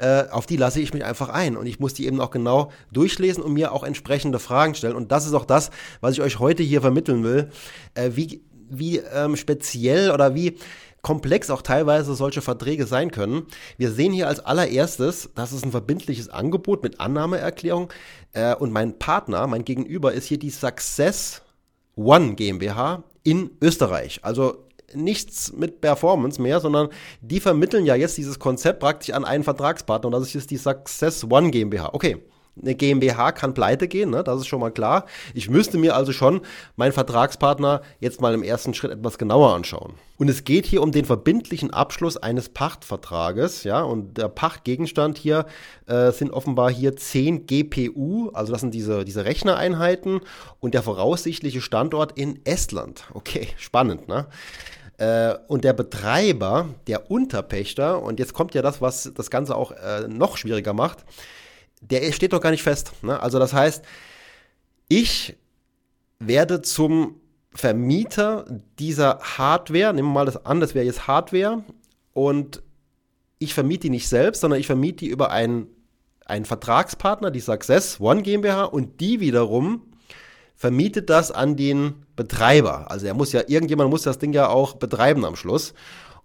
äh, 0.00 0.24
auf 0.30 0.46
die 0.46 0.56
lasse 0.56 0.80
ich 0.80 0.94
mich 0.94 1.04
einfach 1.04 1.28
ein. 1.28 1.56
Und 1.56 1.66
ich 1.66 1.78
muss 1.78 1.94
die 1.94 2.06
eben 2.06 2.20
auch 2.20 2.30
genau 2.30 2.72
durchlesen 2.92 3.42
und 3.42 3.52
mir 3.52 3.72
auch 3.72 3.84
entsprechende 3.84 4.38
Fragen 4.38 4.74
stellen. 4.74 4.96
Und 4.96 5.12
das 5.12 5.26
ist 5.26 5.34
auch 5.34 5.44
das, 5.44 5.70
was 6.00 6.14
ich 6.14 6.22
euch 6.22 6.38
heute 6.38 6.62
hier 6.62 6.80
vermitteln 6.80 7.22
will, 7.22 7.50
äh, 7.94 8.10
wie, 8.14 8.42
wie 8.68 8.98
ähm, 8.98 9.36
speziell 9.36 10.10
oder 10.10 10.34
wie 10.34 10.56
komplex 11.02 11.50
auch 11.50 11.62
teilweise 11.62 12.14
solche 12.14 12.42
Verträge 12.42 12.86
sein 12.86 13.10
können. 13.10 13.46
Wir 13.78 13.90
sehen 13.90 14.12
hier 14.12 14.28
als 14.28 14.40
allererstes, 14.40 15.30
das 15.34 15.52
ist 15.52 15.64
ein 15.64 15.70
verbindliches 15.70 16.28
Angebot 16.28 16.82
mit 16.82 17.00
Annahmeerklärung 17.00 17.90
äh, 18.32 18.54
und 18.54 18.72
mein 18.72 18.98
Partner, 18.98 19.46
mein 19.46 19.64
Gegenüber 19.64 20.12
ist 20.12 20.26
hier 20.26 20.38
die 20.38 20.50
Success 20.50 21.42
One 21.96 22.34
GmbH 22.34 23.04
in 23.22 23.50
Österreich. 23.60 24.20
Also 24.22 24.66
nichts 24.94 25.52
mit 25.52 25.80
Performance 25.80 26.40
mehr, 26.40 26.60
sondern 26.60 26.88
die 27.20 27.40
vermitteln 27.40 27.86
ja 27.86 27.94
jetzt 27.94 28.16
dieses 28.16 28.38
Konzept 28.38 28.80
praktisch 28.80 29.14
an 29.14 29.24
einen 29.24 29.44
Vertragspartner 29.44 30.06
und 30.06 30.12
das 30.12 30.22
ist 30.22 30.34
jetzt 30.34 30.50
die 30.50 30.56
Success 30.56 31.24
One 31.24 31.50
GmbH. 31.50 31.90
Okay. 31.92 32.18
Eine 32.60 32.74
GmbH 32.74 33.32
kann 33.32 33.54
pleite 33.54 33.88
gehen, 33.88 34.10
ne? 34.10 34.22
das 34.22 34.40
ist 34.40 34.48
schon 34.48 34.60
mal 34.60 34.72
klar. 34.72 35.06
Ich 35.34 35.48
müsste 35.48 35.78
mir 35.78 35.94
also 35.94 36.12
schon 36.12 36.40
meinen 36.76 36.92
Vertragspartner 36.92 37.80
jetzt 38.00 38.20
mal 38.20 38.34
im 38.34 38.42
ersten 38.42 38.74
Schritt 38.74 38.90
etwas 38.90 39.18
genauer 39.18 39.54
anschauen. 39.54 39.94
Und 40.18 40.28
es 40.28 40.44
geht 40.44 40.66
hier 40.66 40.82
um 40.82 40.92
den 40.92 41.06
verbindlichen 41.06 41.72
Abschluss 41.72 42.18
eines 42.18 42.50
Pachtvertrages, 42.50 43.64
ja, 43.64 43.80
und 43.82 44.18
der 44.18 44.28
Pachtgegenstand 44.28 45.16
hier 45.16 45.46
äh, 45.86 46.12
sind 46.12 46.32
offenbar 46.32 46.70
hier 46.70 46.94
10 46.96 47.46
GPU, 47.46 48.28
also 48.34 48.52
das 48.52 48.60
sind 48.60 48.74
diese, 48.74 49.04
diese 49.06 49.24
Rechnereinheiten 49.24 50.20
und 50.58 50.74
der 50.74 50.82
voraussichtliche 50.82 51.62
Standort 51.62 52.18
in 52.18 52.44
Estland. 52.44 53.04
Okay, 53.14 53.48
spannend, 53.56 54.08
ne? 54.08 54.26
Äh, 55.00 55.38
und 55.48 55.64
der 55.64 55.72
Betreiber, 55.72 56.68
der 56.86 57.10
Unterpächter, 57.10 58.02
und 58.02 58.20
jetzt 58.20 58.34
kommt 58.34 58.54
ja 58.54 58.60
das, 58.60 58.82
was 58.82 59.10
das 59.14 59.30
Ganze 59.30 59.56
auch 59.56 59.72
äh, 59.72 60.06
noch 60.08 60.36
schwieriger 60.36 60.74
macht, 60.74 61.06
der 61.80 62.12
steht 62.12 62.34
doch 62.34 62.42
gar 62.42 62.50
nicht 62.50 62.62
fest. 62.62 62.92
Ne? 63.02 63.18
Also 63.18 63.38
das 63.38 63.54
heißt, 63.54 63.82
ich 64.88 65.38
werde 66.18 66.60
zum 66.60 67.18
Vermieter 67.54 68.44
dieser 68.78 69.20
Hardware, 69.20 69.94
nehmen 69.94 70.08
wir 70.08 70.12
mal 70.12 70.26
das 70.26 70.44
an, 70.44 70.60
das 70.60 70.74
wäre 70.74 70.84
jetzt 70.84 71.06
Hardware, 71.06 71.64
und 72.12 72.62
ich 73.38 73.54
vermiete 73.54 73.84
die 73.84 73.90
nicht 73.90 74.06
selbst, 74.06 74.42
sondern 74.42 74.60
ich 74.60 74.66
vermiete 74.66 75.06
die 75.06 75.10
über 75.10 75.30
einen, 75.30 75.68
einen 76.26 76.44
Vertragspartner, 76.44 77.30
die 77.30 77.40
Success 77.40 78.00
One 78.00 78.20
GmbH, 78.20 78.64
und 78.64 79.00
die 79.00 79.20
wiederum 79.20 79.89
vermietet 80.60 81.08
das 81.08 81.32
an 81.32 81.56
den 81.56 82.04
Betreiber. 82.16 82.90
Also 82.90 83.06
er 83.06 83.14
muss 83.14 83.32
ja, 83.32 83.40
irgendjemand 83.46 83.88
muss 83.88 84.02
das 84.02 84.18
Ding 84.18 84.34
ja 84.34 84.50
auch 84.50 84.74
betreiben 84.74 85.24
am 85.24 85.34
Schluss. 85.34 85.72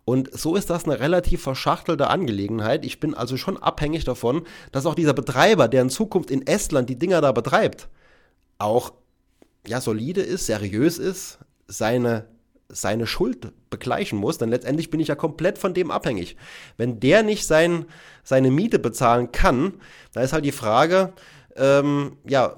Und 0.04 0.38
so 0.38 0.58
ist 0.58 0.70
das 0.70 0.84
eine 0.84 1.00
relativ 1.00 1.42
verschachtelte 1.42 2.10
Angelegenheit. 2.10 2.84
Ich 2.84 3.00
bin 3.00 3.14
also 3.14 3.38
schon 3.38 3.56
abhängig 3.56 4.04
davon, 4.04 4.46
dass 4.74 4.86
auch 4.86 4.94
dieser 4.94 5.14
Betreiber, 5.14 5.70
der 5.70 5.84
in 5.84 5.90
Zukunft 5.90 6.32
in 6.32 6.46
Estland 6.46 6.90
die 6.90 7.00
Dinger 7.00 7.22
da 7.22 7.32
betreibt, 7.32 7.88
auch 8.58 8.92
ja 9.66 9.80
solide 9.80 10.22
ist, 10.22 10.48
seriös 10.48 10.98
ist, 10.98 11.40
seine 11.68 12.26
seine 12.68 13.06
Schuld 13.08 13.54
begleichen 13.70 14.18
muss, 14.18 14.38
denn 14.38 14.50
letztendlich 14.50 14.90
bin 14.90 15.00
ich 15.00 15.08
ja 15.08 15.16
komplett 15.16 15.58
von 15.60 15.74
dem 15.74 15.92
abhängig. 15.92 16.36
Wenn 16.78 17.00
der 17.00 17.24
nicht 17.24 17.46
sein, 17.46 17.86
seine 18.24 18.50
Miete 18.52 18.80
bezahlen 18.80 19.32
kann, 19.32 19.76
dann 20.14 20.24
ist 20.24 20.34
halt 20.34 20.46
die 20.46 20.52
Frage, 20.52 21.14
ähm, 21.56 22.18
ja, 22.28 22.58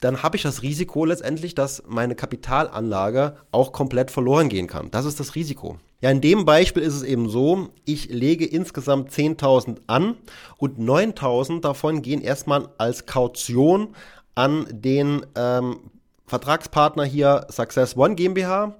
dann 0.00 0.22
habe 0.22 0.36
ich 0.36 0.42
das 0.42 0.62
Risiko 0.62 1.04
letztendlich, 1.04 1.54
dass 1.54 1.82
meine 1.86 2.14
Kapitalanlage 2.14 3.36
auch 3.52 3.72
komplett 3.72 4.10
verloren 4.10 4.48
gehen 4.48 4.66
kann. 4.66 4.90
Das 4.90 5.04
ist 5.04 5.20
das 5.20 5.34
Risiko. 5.34 5.78
Ja, 6.00 6.10
in 6.10 6.20
dem 6.20 6.44
Beispiel 6.44 6.82
ist 6.82 6.94
es 6.94 7.02
eben 7.02 7.28
so, 7.28 7.70
ich 7.84 8.10
lege 8.10 8.44
insgesamt 8.44 9.10
10.000 9.10 9.78
an 9.86 10.16
und 10.58 10.78
9.000 10.78 11.60
davon 11.60 12.02
gehen 12.02 12.20
erstmal 12.20 12.68
als 12.76 13.06
Kaution 13.06 13.94
an 14.34 14.66
den 14.70 15.24
ähm, 15.36 15.78
Vertragspartner 16.26 17.04
hier 17.04 17.46
Success 17.50 17.96
One 17.96 18.14
GmbH 18.14 18.76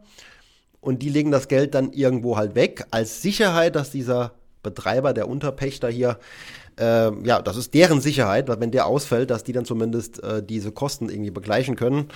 und 0.81 1.03
die 1.03 1.09
legen 1.09 1.31
das 1.31 1.49
Geld 1.49 1.75
dann 1.75 1.93
irgendwo 1.93 2.37
halt 2.37 2.55
weg 2.55 2.85
als 2.91 3.23
Sicherheit, 3.23 3.77
dass 3.77 3.91
dieser 3.91 4.33
Betreiber, 4.63 5.15
der 5.15 5.29
Unterpächter 5.29 5.89
hier 5.89 6.19
äh, 6.79 7.11
ja, 7.27 7.41
das 7.41 7.57
ist 7.57 7.75
deren 7.75 8.01
Sicherheit, 8.01 8.49
weil 8.49 8.61
wenn 8.61 8.71
der 8.71 8.87
ausfällt, 8.87 9.31
dass 9.31 9.45
die 9.45 9.53
dann 9.53 9.65
zumindest 9.65 10.23
äh, 10.23 10.43
diese 10.43 10.73
Kosten 10.73 11.09
irgendwie 11.09 11.31
begleichen 11.31 11.77
können, 11.77 12.09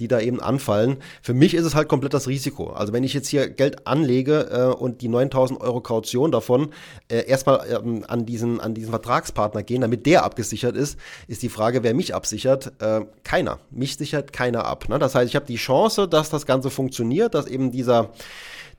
die 0.00 0.08
da 0.08 0.20
eben 0.20 0.40
anfallen. 0.40 0.96
Für 1.22 1.34
mich 1.34 1.54
ist 1.54 1.64
es 1.64 1.74
halt 1.74 1.88
komplett 1.88 2.14
das 2.14 2.26
Risiko. 2.26 2.70
Also 2.70 2.92
wenn 2.92 3.04
ich 3.04 3.14
jetzt 3.14 3.28
hier 3.28 3.48
Geld 3.48 3.86
anlege 3.86 4.48
äh, 4.50 4.74
und 4.74 5.02
die 5.02 5.08
9000 5.08 5.60
Euro 5.60 5.80
Kaution 5.80 6.32
davon 6.32 6.70
äh, 7.08 7.26
erstmal 7.26 7.64
ähm, 7.70 8.04
an, 8.08 8.26
diesen, 8.26 8.60
an 8.60 8.74
diesen 8.74 8.90
Vertragspartner 8.90 9.62
gehen, 9.62 9.82
damit 9.82 10.06
der 10.06 10.24
abgesichert 10.24 10.76
ist, 10.76 10.98
ist 11.28 11.42
die 11.42 11.48
Frage, 11.48 11.82
wer 11.82 11.94
mich 11.94 12.14
absichert. 12.14 12.72
Äh, 12.80 13.02
keiner. 13.22 13.58
Mich 13.70 13.96
sichert 13.96 14.32
keiner 14.32 14.64
ab. 14.64 14.88
Ne? 14.88 14.98
Das 14.98 15.14
heißt, 15.14 15.28
ich 15.28 15.36
habe 15.36 15.46
die 15.46 15.56
Chance, 15.56 16.08
dass 16.08 16.30
das 16.30 16.46
Ganze 16.46 16.70
funktioniert, 16.70 17.34
dass 17.34 17.46
eben 17.46 17.70
dieser 17.70 18.10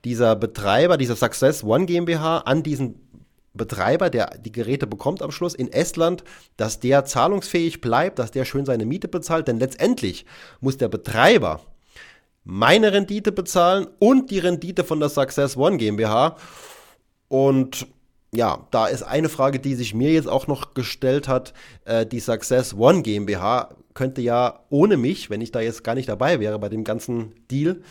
dieser 0.04 0.34
Betreiber, 0.36 0.96
dieser 0.96 1.16
Success 1.16 1.62
One 1.62 1.86
GmbH 1.86 2.38
an 2.38 2.62
diesen 2.62 2.94
Betreiber, 3.52 4.10
der 4.10 4.38
die 4.38 4.52
Geräte 4.52 4.86
bekommt 4.86 5.22
am 5.22 5.32
Schluss 5.32 5.54
in 5.54 5.72
Estland, 5.72 6.24
dass 6.56 6.80
der 6.80 7.04
zahlungsfähig 7.04 7.80
bleibt, 7.80 8.18
dass 8.18 8.30
der 8.30 8.44
schön 8.44 8.64
seine 8.64 8.86
Miete 8.86 9.08
bezahlt, 9.08 9.48
denn 9.48 9.58
letztendlich 9.58 10.24
muss 10.60 10.76
der 10.76 10.88
Betreiber 10.88 11.60
meine 12.44 12.92
Rendite 12.92 13.32
bezahlen 13.32 13.86
und 13.98 14.30
die 14.30 14.38
Rendite 14.38 14.84
von 14.84 15.00
der 15.00 15.08
Success 15.08 15.56
One 15.56 15.76
GmbH. 15.76 16.36
Und 17.28 17.86
ja, 18.32 18.66
da 18.70 18.86
ist 18.86 19.02
eine 19.02 19.28
Frage, 19.28 19.58
die 19.58 19.74
sich 19.74 19.94
mir 19.94 20.12
jetzt 20.12 20.28
auch 20.28 20.46
noch 20.46 20.74
gestellt 20.74 21.28
hat. 21.28 21.52
Äh, 21.84 22.06
die 22.06 22.20
Success 22.20 22.74
One 22.74 23.02
GmbH 23.02 23.70
könnte 23.94 24.20
ja 24.20 24.60
ohne 24.70 24.96
mich, 24.96 25.30
wenn 25.30 25.40
ich 25.40 25.52
da 25.52 25.60
jetzt 25.60 25.84
gar 25.84 25.94
nicht 25.94 26.08
dabei 26.08 26.40
wäre 26.40 26.58
bei 26.58 26.68
dem 26.68 26.84
ganzen 26.84 27.34
Deal, 27.50 27.82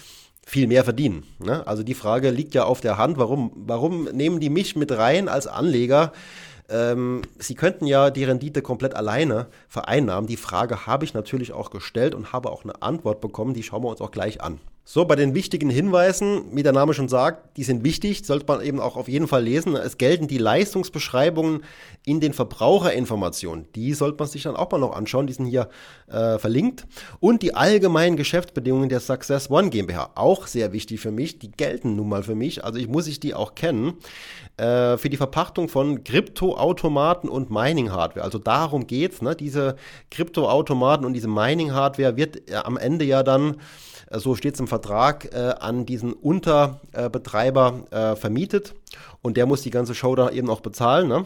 viel 0.50 0.65
mehr 0.65 0.84
verdienen. 0.84 1.24
Ne? 1.38 1.65
Also 1.68 1.84
die 1.84 1.94
Frage 1.94 2.32
liegt 2.32 2.56
ja 2.56 2.63
auf 2.63 2.82
der 2.82 2.98
Hand, 2.98 3.18
warum, 3.18 3.51
warum 3.56 4.06
nehmen 4.06 4.39
die 4.39 4.50
mich 4.50 4.75
mit 4.75 4.91
rein 4.91 5.29
als 5.29 5.46
Anleger? 5.46 6.12
Ähm, 6.70 7.22
sie 7.38 7.53
könnten 7.53 7.86
ja 7.86 8.10
die 8.10 8.24
Rendite 8.24 8.63
komplett 8.63 8.96
alleine 8.96 9.46
vereinnahmen. 9.68 10.27
Die 10.27 10.38
Frage 10.38 10.88
habe 10.88 11.06
ich 11.06 11.13
natürlich 11.13 11.53
auch 11.53 11.70
gestellt 11.70 12.15
und 12.15 12.34
habe 12.34 12.51
auch 12.51 12.63
eine 12.63 12.82
Antwort 12.82 13.22
bekommen, 13.22 13.53
die 13.53 13.62
schauen 13.62 13.84
wir 13.84 13.89
uns 13.89 14.01
auch 14.01 14.10
gleich 14.10 14.41
an. 14.41 14.60
So, 14.91 15.05
bei 15.05 15.15
den 15.15 15.36
wichtigen 15.36 15.69
Hinweisen, 15.69 16.45
wie 16.51 16.63
der 16.63 16.71
Name 16.71 16.95
schon 16.95 17.09
sagt, 17.09 17.57
die 17.57 17.63
sind 17.63 17.83
wichtig, 17.83 18.25
sollte 18.25 18.45
man 18.48 18.62
eben 18.62 18.79
auch 18.79 18.98
auf 18.98 19.07
jeden 19.07 19.27
Fall 19.27 19.43
lesen. 19.43 19.75
Es 19.75 20.00
gelten 20.00 20.27
die 20.27 20.39
Leistungsbeschreibungen 20.39 21.63
in 22.05 22.19
den 22.19 22.33
Verbraucherinformationen. 22.33 23.67
Die 23.75 23.93
sollte 23.93 24.17
man 24.17 24.27
sich 24.27 24.41
dann 24.41 24.55
auch 24.55 24.71
mal 24.71 24.79
noch 24.79 24.95
anschauen, 24.95 25.27
die 25.27 25.33
sind 25.33 25.45
hier 25.45 25.69
äh, 26.07 26.39
verlinkt. 26.39 26.88
Und 27.19 27.43
die 27.43 27.53
allgemeinen 27.53 28.17
Geschäftsbedingungen 28.17 28.89
der 28.89 29.00
Success 29.00 29.51
One 29.51 29.69
GmbH, 29.69 30.09
auch 30.15 30.48
sehr 30.48 30.74
wichtig 30.74 31.00
für 31.00 31.12
mich, 31.12 31.38
die 31.38 31.51
gelten 31.51 31.95
nun 31.95 32.09
mal 32.09 32.24
für 32.24 32.33
mich, 32.33 32.63
also 32.65 32.79
ich 32.79 32.88
muss 32.88 33.05
ich 33.05 33.19
die 33.19 33.36
auch 33.36 33.53
kennen, 33.53 33.93
äh, 34.57 34.98
für 34.98 35.09
die 35.09 35.17
Verpachtung 35.17 35.69
von 35.69 36.03
Kryptoautomaten 36.03 37.29
und 37.29 37.51
Mining-Hardware. 37.51 38.25
Also 38.25 38.39
darum 38.39 38.88
geht's, 38.88 39.21
ne? 39.21 39.36
diese 39.36 39.75
Kryptoautomaten 40.09 41.05
und 41.05 41.13
diese 41.13 41.27
Mining-Hardware 41.27 42.17
wird 42.17 42.50
äh, 42.50 42.55
am 42.55 42.75
Ende 42.75 43.05
ja 43.05 43.21
dann 43.21 43.57
so 44.12 44.36
steht 44.36 44.56
es 44.56 44.60
im 44.60 44.68
Vertrag, 44.68 45.34
äh, 45.34 45.54
an 45.60 45.86
diesen 45.86 46.13
Unterbetreiber 46.13 47.86
äh, 47.92 48.16
vermietet 48.16 48.74
und 49.22 49.38
der 49.38 49.46
muss 49.46 49.62
die 49.62 49.70
ganze 49.70 49.94
Show 49.94 50.16
da 50.16 50.30
eben 50.30 50.50
auch 50.50 50.62
bezahlen. 50.62 51.08
Ne? 51.08 51.25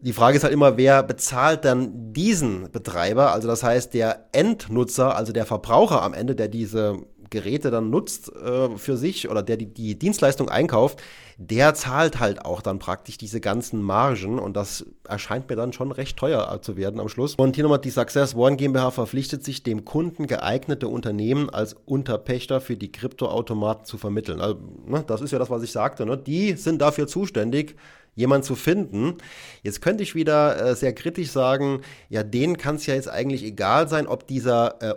Die 0.00 0.14
Frage 0.14 0.36
ist 0.38 0.44
halt 0.44 0.54
immer, 0.54 0.78
wer 0.78 1.02
bezahlt 1.02 1.64
dann 1.64 2.12
diesen 2.14 2.70
Betreiber? 2.70 3.32
Also 3.32 3.48
das 3.48 3.62
heißt, 3.62 3.92
der 3.92 4.28
Endnutzer, 4.32 5.14
also 5.14 5.32
der 5.32 5.44
Verbraucher 5.44 6.02
am 6.02 6.14
Ende, 6.14 6.34
der 6.34 6.48
diese 6.48 6.98
Geräte 7.30 7.70
dann 7.70 7.90
nutzt 7.90 8.30
äh, 8.34 8.76
für 8.76 8.96
sich 8.96 9.30
oder 9.30 9.42
der 9.42 9.56
die, 9.56 9.66
die 9.66 9.98
Dienstleistung 9.98 10.48
einkauft, 10.48 11.00
der 11.38 11.72
zahlt 11.74 12.20
halt 12.20 12.44
auch 12.44 12.60
dann 12.60 12.78
praktisch 12.78 13.16
diese 13.16 13.40
ganzen 13.40 13.80
Margen 13.80 14.38
und 14.38 14.56
das 14.56 14.84
erscheint 15.08 15.48
mir 15.48 15.56
dann 15.56 15.72
schon 15.72 15.90
recht 15.90 16.18
teuer 16.18 16.60
zu 16.60 16.76
werden 16.76 17.00
am 17.00 17.08
Schluss. 17.08 17.36
Und 17.36 17.54
hier 17.54 17.64
nochmal 17.64 17.78
die 17.78 17.90
Success 17.90 18.34
One 18.34 18.56
GmbH 18.56 18.90
verpflichtet 18.90 19.42
sich, 19.42 19.62
dem 19.62 19.84
Kunden 19.84 20.26
geeignete 20.26 20.88
Unternehmen 20.88 21.48
als 21.48 21.74
Unterpächter 21.86 22.60
für 22.60 22.76
die 22.76 22.92
Kryptoautomaten 22.92 23.86
zu 23.86 23.96
vermitteln. 23.96 24.40
Also, 24.40 24.58
ne, 24.86 25.02
das 25.06 25.22
ist 25.22 25.30
ja 25.30 25.38
das, 25.38 25.48
was 25.48 25.62
ich 25.62 25.72
sagte. 25.72 26.04
Ne? 26.04 26.18
Die 26.18 26.52
sind 26.52 26.82
dafür 26.82 27.06
zuständig, 27.06 27.76
jemand 28.14 28.44
zu 28.44 28.54
finden. 28.54 29.14
Jetzt 29.62 29.80
könnte 29.80 30.02
ich 30.02 30.14
wieder 30.14 30.60
äh, 30.60 30.74
sehr 30.74 30.92
kritisch 30.92 31.30
sagen, 31.30 31.80
ja, 32.08 32.22
denen 32.22 32.56
kann 32.56 32.76
es 32.76 32.86
ja 32.86 32.94
jetzt 32.94 33.08
eigentlich 33.08 33.42
egal 33.44 33.88
sein, 33.88 34.06
ob 34.06 34.26
dieser 34.26 34.82
äh, 34.82 34.94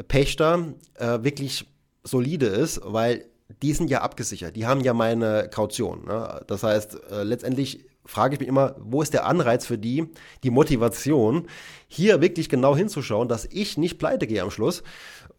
Unterpächter 0.00 0.72
äh, 0.94 1.22
wirklich 1.22 1.66
solide 2.04 2.46
ist, 2.46 2.80
weil 2.84 3.26
die 3.60 3.74
sind 3.74 3.90
ja 3.90 4.00
abgesichert, 4.00 4.56
die 4.56 4.66
haben 4.66 4.80
ja 4.80 4.94
meine 4.94 5.50
Kaution. 5.52 6.06
Ne? 6.06 6.40
Das 6.46 6.62
heißt, 6.62 6.98
äh, 7.10 7.22
letztendlich 7.22 7.84
frage 8.06 8.34
ich 8.34 8.40
mich 8.40 8.48
immer, 8.48 8.76
wo 8.78 9.02
ist 9.02 9.12
der 9.12 9.26
Anreiz 9.26 9.66
für 9.66 9.76
die, 9.76 10.06
die 10.42 10.48
Motivation, 10.48 11.46
hier 11.86 12.22
wirklich 12.22 12.48
genau 12.48 12.74
hinzuschauen, 12.74 13.28
dass 13.28 13.44
ich 13.44 13.76
nicht 13.76 13.98
pleite 13.98 14.26
gehe 14.26 14.42
am 14.42 14.50
Schluss, 14.50 14.82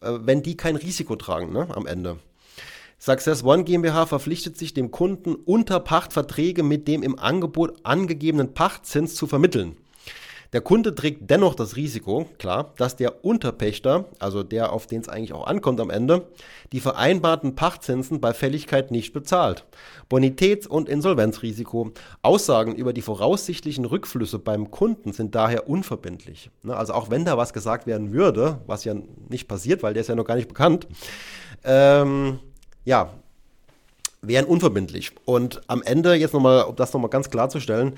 äh, 0.00 0.12
wenn 0.20 0.44
die 0.44 0.56
kein 0.56 0.76
Risiko 0.76 1.16
tragen 1.16 1.52
ne, 1.52 1.66
am 1.74 1.88
Ende. 1.88 2.20
Success 3.00 3.42
One 3.42 3.64
GmbH 3.64 4.06
verpflichtet 4.06 4.56
sich 4.56 4.74
dem 4.74 4.92
Kunden 4.92 5.34
unter 5.34 5.80
Pachtverträge 5.80 6.62
mit 6.62 6.86
dem 6.86 7.02
im 7.02 7.18
Angebot 7.18 7.84
angegebenen 7.84 8.54
Pachtzins 8.54 9.16
zu 9.16 9.26
vermitteln. 9.26 9.76
Der 10.52 10.60
Kunde 10.60 10.94
trägt 10.94 11.30
dennoch 11.30 11.54
das 11.54 11.76
Risiko, 11.76 12.26
klar, 12.38 12.74
dass 12.76 12.96
der 12.96 13.24
Unterpächter, 13.24 14.04
also 14.18 14.42
der, 14.42 14.72
auf 14.72 14.86
den 14.86 15.00
es 15.00 15.08
eigentlich 15.08 15.32
auch 15.32 15.46
ankommt 15.46 15.80
am 15.80 15.88
Ende, 15.88 16.26
die 16.72 16.80
vereinbarten 16.80 17.54
Pachtzinsen 17.54 18.20
bei 18.20 18.34
Fälligkeit 18.34 18.90
nicht 18.90 19.14
bezahlt. 19.14 19.64
Bonitäts- 20.10 20.66
und 20.66 20.90
Insolvenzrisiko, 20.90 21.92
Aussagen 22.20 22.74
über 22.74 22.92
die 22.92 23.00
voraussichtlichen 23.00 23.86
Rückflüsse 23.86 24.38
beim 24.38 24.70
Kunden 24.70 25.12
sind 25.12 25.34
daher 25.34 25.70
unverbindlich. 25.70 26.50
Ne, 26.62 26.76
also 26.76 26.92
auch 26.92 27.08
wenn 27.08 27.24
da 27.24 27.38
was 27.38 27.54
gesagt 27.54 27.86
werden 27.86 28.12
würde, 28.12 28.60
was 28.66 28.84
ja 28.84 28.94
nicht 29.30 29.48
passiert, 29.48 29.82
weil 29.82 29.94
der 29.94 30.02
ist 30.02 30.08
ja 30.08 30.14
noch 30.14 30.26
gar 30.26 30.36
nicht 30.36 30.48
bekannt, 30.48 30.86
ähm, 31.64 32.40
ja, 32.84 33.14
wären 34.20 34.44
unverbindlich. 34.44 35.12
Und 35.24 35.62
am 35.66 35.82
Ende, 35.82 36.14
jetzt 36.14 36.34
nochmal, 36.34 36.64
um 36.64 36.76
das 36.76 36.92
nochmal 36.92 37.10
ganz 37.10 37.30
klarzustellen, 37.30 37.94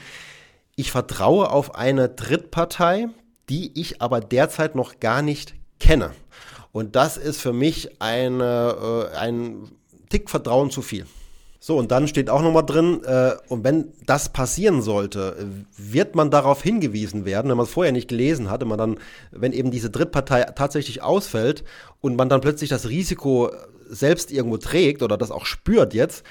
ich 0.77 0.91
vertraue 0.91 1.51
auf 1.51 1.75
eine 1.75 2.09
Drittpartei, 2.09 3.09
die 3.49 3.79
ich 3.79 4.01
aber 4.03 4.21
derzeit 4.21 4.75
noch 4.75 5.01
gar 5.01 5.23
nicht 5.23 5.55
kenne. 5.79 6.11
Und 6.73 6.97
das 6.97 7.17
ist 7.17 7.41
für 7.41 7.53
mich 7.53 8.01
eine, 8.01 9.11
äh, 9.13 9.17
ein 9.17 9.71
Tick 10.09 10.31
Vertrauen 10.31 10.71
zu 10.71 10.83
viel. 10.83 11.07
So, 11.61 11.79
und 11.79 11.91
dann 11.93 12.09
steht 12.09 12.29
auch 12.29 12.43
nochmal 12.43 12.67
drin, 12.67 13.03
äh, 13.05 13.33
und 13.49 13.65
wenn 13.65 13.93
das 14.05 14.29
passieren 14.29 14.83
sollte, 14.83 15.65
wird 15.79 16.15
man 16.15 16.31
darauf 16.31 16.63
hingewiesen 16.63 17.25
werden, 17.25 17.49
wenn 17.49 17.57
man 17.57 17.65
es 17.65 17.73
vorher 17.73 17.93
nicht 17.93 18.09
gelesen 18.09 18.51
hat, 18.51 18.63
man 18.67 18.77
dann, 18.77 18.99
wenn 19.31 19.53
eben 19.53 19.71
diese 19.71 19.89
Drittpartei 19.89 20.43
tatsächlich 20.57 21.03
ausfällt 21.03 21.65
und 22.03 22.17
man 22.17 22.29
dann 22.29 22.43
plötzlich 22.43 22.69
das 22.69 22.91
Risiko 22.91 23.51
selbst 23.95 24.33
irgendwo 24.33 24.57
trägt 24.57 25.03
oder 25.03 25.17
das 25.17 25.31
auch 25.31 25.47
spürt 25.47 25.95
jetzt, 25.95 26.25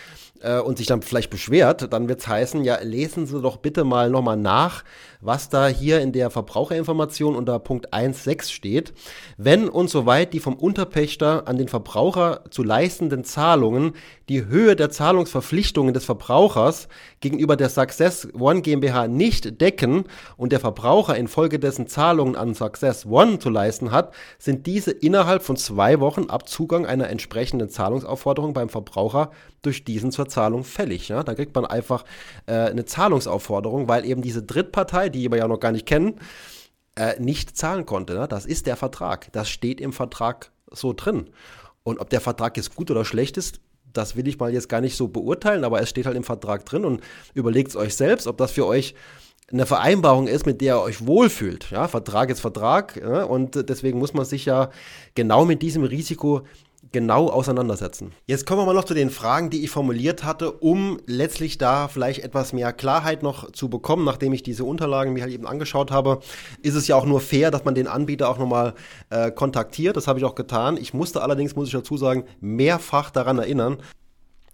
äh, 0.43 0.59
und 0.59 0.77
sich 0.77 0.87
dann 0.87 1.01
vielleicht 1.01 1.29
beschwert, 1.29 1.91
dann 1.91 2.07
wird 2.07 2.19
es 2.19 2.27
heißen, 2.27 2.63
ja, 2.63 2.77
lesen 2.81 3.25
Sie 3.25 3.41
doch 3.41 3.57
bitte 3.57 3.83
mal 3.83 4.09
nochmal 4.09 4.37
nach, 4.37 4.83
was 5.21 5.49
da 5.49 5.67
hier 5.67 6.01
in 6.01 6.11
der 6.11 6.29
Verbraucherinformation 6.29 7.35
unter 7.35 7.57
Punkt 7.59 7.93
1.6 7.93 8.51
steht. 8.51 8.93
Wenn 9.37 9.69
und 9.69 9.89
soweit 9.89 10.33
die 10.33 10.41
vom 10.41 10.55
Unterpächter 10.55 11.47
an 11.47 11.57
den 11.57 11.69
Verbraucher 11.69 12.41
zu 12.49 12.61
leistenden 12.61 13.23
Zahlungen 13.23 13.93
die 14.29 14.45
Höhe 14.45 14.75
der 14.75 14.89
Zahlungsverpflichtungen 14.89 15.93
des 15.93 16.05
Verbrauchers 16.05 16.87
gegenüber 17.21 17.55
der 17.55 17.69
Success 17.69 18.27
One 18.37 18.61
GmbH 18.61 19.07
nicht 19.07 19.61
decken 19.61 20.05
und 20.35 20.51
der 20.51 20.59
Verbraucher 20.59 21.15
infolgedessen 21.15 21.87
Zahlungen 21.87 22.35
an 22.35 22.53
Success 22.53 23.05
One 23.05 23.39
zu 23.39 23.49
leisten 23.49 23.91
hat, 23.91 24.13
sind 24.37 24.65
diese 24.65 24.91
innerhalb 24.91 25.43
von 25.43 25.55
zwei 25.55 25.99
Wochen 25.99 26.29
ab 26.29 26.49
Zugang 26.49 26.85
einer 26.85 27.09
entsprechenden 27.09 27.52
Zahlungsaufforderung 27.67 28.53
beim 28.53 28.69
Verbraucher 28.69 29.31
durch 29.61 29.83
diesen 29.83 30.11
zur 30.11 30.27
Zahlung 30.27 30.63
fällig. 30.63 31.09
Ja? 31.09 31.23
Da 31.23 31.35
kriegt 31.35 31.55
man 31.55 31.65
einfach 31.65 32.03
äh, 32.45 32.53
eine 32.53 32.85
Zahlungsaufforderung, 32.85 33.87
weil 33.87 34.05
eben 34.05 34.21
diese 34.21 34.43
Drittpartei, 34.43 35.09
die 35.09 35.29
wir 35.31 35.37
ja 35.37 35.47
noch 35.47 35.59
gar 35.59 35.71
nicht 35.71 35.85
kennen, 35.85 36.19
äh, 36.95 37.19
nicht 37.19 37.57
zahlen 37.57 37.85
konnte. 37.85 38.13
Ne? 38.13 38.27
Das 38.27 38.45
ist 38.45 38.67
der 38.67 38.75
Vertrag. 38.75 39.31
Das 39.31 39.49
steht 39.49 39.81
im 39.81 39.93
Vertrag 39.93 40.51
so 40.71 40.93
drin. 40.93 41.29
Und 41.83 41.99
ob 41.99 42.09
der 42.09 42.21
Vertrag 42.21 42.57
jetzt 42.57 42.75
gut 42.75 42.91
oder 42.91 43.05
schlecht 43.05 43.37
ist, 43.37 43.59
das 43.91 44.15
will 44.15 44.27
ich 44.27 44.39
mal 44.39 44.51
jetzt 44.53 44.69
gar 44.69 44.81
nicht 44.81 44.95
so 44.95 45.07
beurteilen, 45.07 45.63
aber 45.63 45.81
es 45.81 45.89
steht 45.89 46.05
halt 46.05 46.17
im 46.17 46.23
Vertrag 46.23 46.65
drin 46.65 46.85
und 46.85 47.01
überlegt 47.33 47.69
es 47.69 47.75
euch 47.75 47.95
selbst, 47.95 48.27
ob 48.27 48.37
das 48.37 48.51
für 48.51 48.65
euch 48.65 48.95
eine 49.51 49.65
Vereinbarung 49.65 50.27
ist, 50.27 50.45
mit 50.45 50.61
der 50.61 50.75
ihr 50.75 50.81
euch 50.81 51.05
wohlfühlt. 51.05 51.69
Ja, 51.69 51.87
Vertrag 51.87 52.29
ist 52.29 52.39
Vertrag 52.39 52.95
ja, 52.95 53.23
und 53.23 53.69
deswegen 53.69 53.99
muss 53.99 54.13
man 54.13 54.25
sich 54.25 54.45
ja 54.45 54.71
genau 55.15 55.45
mit 55.45 55.61
diesem 55.61 55.83
Risiko 55.83 56.41
genau 56.93 57.27
auseinandersetzen. 57.27 58.13
Jetzt 58.25 58.45
kommen 58.45 58.61
wir 58.61 58.65
mal 58.65 58.73
noch 58.73 58.85
zu 58.85 58.93
den 58.93 59.09
Fragen, 59.09 59.49
die 59.49 59.65
ich 59.65 59.71
formuliert 59.71 60.23
hatte, 60.23 60.51
um 60.53 60.99
letztlich 61.05 61.57
da 61.57 61.89
vielleicht 61.89 62.23
etwas 62.23 62.53
mehr 62.53 62.71
Klarheit 62.71 63.23
noch 63.23 63.51
zu 63.51 63.67
bekommen, 63.67 64.05
nachdem 64.05 64.31
ich 64.31 64.43
diese 64.43 64.63
Unterlagen 64.63 65.11
mir 65.11 65.23
halt 65.23 65.33
eben 65.33 65.45
angeschaut 65.45 65.91
habe. 65.91 66.19
Ist 66.61 66.75
es 66.75 66.87
ja 66.87 66.95
auch 66.95 67.05
nur 67.05 67.19
fair, 67.19 67.51
dass 67.51 67.65
man 67.65 67.75
den 67.75 67.87
Anbieter 67.87 68.29
auch 68.29 68.37
nochmal 68.37 68.75
äh, 69.09 69.31
kontaktiert. 69.31 69.97
Das 69.97 70.07
habe 70.07 70.19
ich 70.19 70.25
auch 70.25 70.35
getan. 70.35 70.77
Ich 70.77 70.93
musste 70.93 71.21
allerdings, 71.21 71.55
muss 71.57 71.67
ich 71.67 71.73
dazu 71.73 71.97
sagen, 71.97 72.23
mehrfach 72.39 73.09
daran 73.09 73.39
erinnern, 73.39 73.79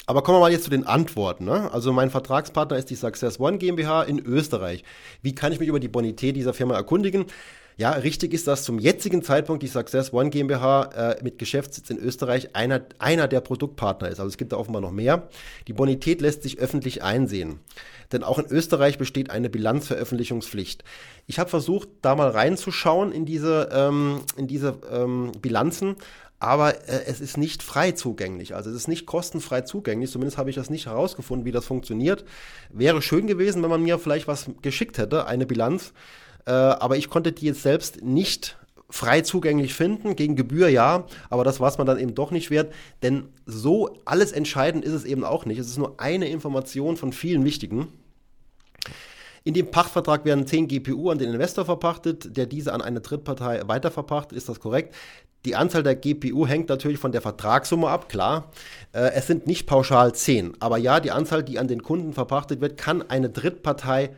aber 0.10 0.24
kommen 0.24 0.38
wir 0.38 0.42
mal 0.42 0.52
jetzt 0.52 0.64
zu 0.64 0.72
den 0.72 0.88
Antworten. 0.88 1.46
Ne? 1.46 1.72
Also 1.72 1.94
mein 1.94 2.10
Vertragspartner 2.10 2.76
ist 2.78 2.90
die 2.90 2.96
Success 2.96 3.40
One 3.40 3.60
GmbH 3.60 4.02
in 4.02 4.18
Österreich. 4.18 4.84
Wie 5.22 5.36
kann 5.36 5.52
ich 5.52 5.60
mich 5.60 5.70
über 5.70 5.80
die 5.80 5.88
Bonität 5.88 6.36
dieser 6.36 6.56
Firma 6.56 6.74
erkundigen? 6.74 7.28
Ja, 7.80 7.92
richtig 7.92 8.34
ist, 8.34 8.46
dass 8.46 8.66
zum 8.66 8.78
jetzigen 8.78 9.24
Zeitpunkt 9.24 9.64
die 9.64 9.68
Success 9.68 10.12
One 10.12 10.32
GmbH 10.32 11.14
äh, 11.14 11.24
mit 11.24 11.40
Geschäftssitz 11.40 11.90
in 11.90 11.98
Österreich 11.98 12.54
einer, 12.54 12.82
einer 12.98 13.30
der 13.30 13.40
Produktpartner 13.40 14.10
ist. 14.10 14.20
Also 14.20 14.28
es 14.28 14.36
gibt 14.36 14.52
da 14.52 14.58
offenbar 14.58 14.82
noch 14.82 14.92
mehr. 14.92 15.30
Die 15.70 15.72
Bonität 15.72 16.20
lässt 16.20 16.44
sich 16.44 16.60
öffentlich 16.60 17.04
einsehen. 17.04 17.62
Denn 18.12 18.26
auch 18.26 18.38
in 18.38 18.48
Österreich 18.48 18.98
besteht 18.98 19.30
eine 19.30 19.50
Bilanzveröffentlichungspflicht. 19.50 20.84
Ich 21.26 21.40
habe 21.40 21.50
versucht, 21.50 21.88
da 22.02 22.16
mal 22.16 22.32
reinzuschauen 22.32 23.14
in 23.14 23.26
diese, 23.26 23.70
ähm, 23.72 24.24
in 24.36 24.48
diese 24.48 24.78
ähm, 24.92 25.32
Bilanzen, 25.42 25.96
aber 26.38 26.76
äh, 26.90 27.06
es 27.06 27.22
ist 27.22 27.38
nicht 27.38 27.64
frei 27.64 27.94
zugänglich. 27.94 28.56
Also 28.56 28.72
es 28.72 28.76
ist 28.76 28.88
nicht 28.90 29.06
kostenfrei 29.06 29.62
zugänglich. 29.62 30.12
Zumindest 30.12 30.38
habe 30.38 30.50
ich 30.50 30.58
das 30.58 30.70
nicht 30.70 30.88
herausgefunden, 30.88 31.46
wie 31.46 31.54
das 31.54 31.64
funktioniert. 31.64 32.26
Wäre 32.72 33.02
schön 33.02 33.26
gewesen, 33.26 33.64
wenn 33.64 33.70
man 33.70 33.84
mir 33.84 34.00
vielleicht 34.00 34.28
was 34.28 34.48
geschickt 34.62 34.98
hätte, 34.98 35.28
eine 35.28 35.46
Bilanz. 35.46 35.94
Äh, 36.46 36.52
aber 36.52 36.98
ich 36.98 37.10
konnte 37.10 37.32
die 37.32 37.46
jetzt 37.46 37.64
selbst 37.64 38.04
nicht 38.04 38.58
frei 38.90 39.22
zugänglich 39.22 39.74
finden, 39.74 40.16
gegen 40.16 40.36
Gebühr 40.36 40.68
ja, 40.68 41.06
aber 41.30 41.44
das 41.44 41.60
war 41.60 41.70
es 41.70 41.78
man 41.78 41.86
dann 41.86 42.00
eben 42.00 42.16
doch 42.16 42.32
nicht 42.32 42.50
wert, 42.50 42.74
denn 43.04 43.30
so 43.46 43.98
alles 44.06 44.32
entscheidend 44.32 44.84
ist 44.84 44.94
es 44.94 45.06
eben 45.06 45.24
auch 45.24 45.46
nicht. 45.46 45.60
Es 45.60 45.68
ist 45.68 45.78
nur 45.78 46.00
eine 46.00 46.28
Information 46.28 46.98
von 46.98 47.14
vielen 47.14 47.46
wichtigen. 47.46 47.88
In 49.44 49.54
dem 49.54 49.72
Pachtvertrag 49.72 50.26
werden 50.26 50.48
10 50.48 50.68
GPU 50.68 51.10
an 51.10 51.18
den 51.18 51.32
Investor 51.34 51.66
verpachtet, 51.66 52.36
der 52.36 52.46
diese 52.46 52.74
an 52.74 52.82
eine 52.82 53.00
Drittpartei 53.00 53.62
weiterverpachtet. 53.66 54.38
Ist 54.38 54.50
das 54.50 54.60
korrekt? 54.60 54.94
Die 55.46 55.56
Anzahl 55.56 55.84
der 55.84 55.96
GPU 55.96 56.46
hängt 56.46 56.68
natürlich 56.68 57.00
von 57.00 57.14
der 57.14 57.22
Vertragssumme 57.22 57.88
ab, 57.88 58.10
klar. 58.10 58.52
Äh, 58.92 59.12
es 59.14 59.28
sind 59.28 59.48
nicht 59.48 59.68
pauschal 59.68 60.14
10. 60.14 60.56
Aber 60.60 60.78
ja, 60.78 61.00
die 61.00 61.12
Anzahl, 61.12 61.44
die 61.44 61.60
an 61.60 61.70
den 61.70 61.82
Kunden 61.82 62.12
verpachtet 62.12 62.60
wird, 62.60 62.78
kann 62.78 63.10
eine 63.10 63.30
Drittpartei 63.30 64.10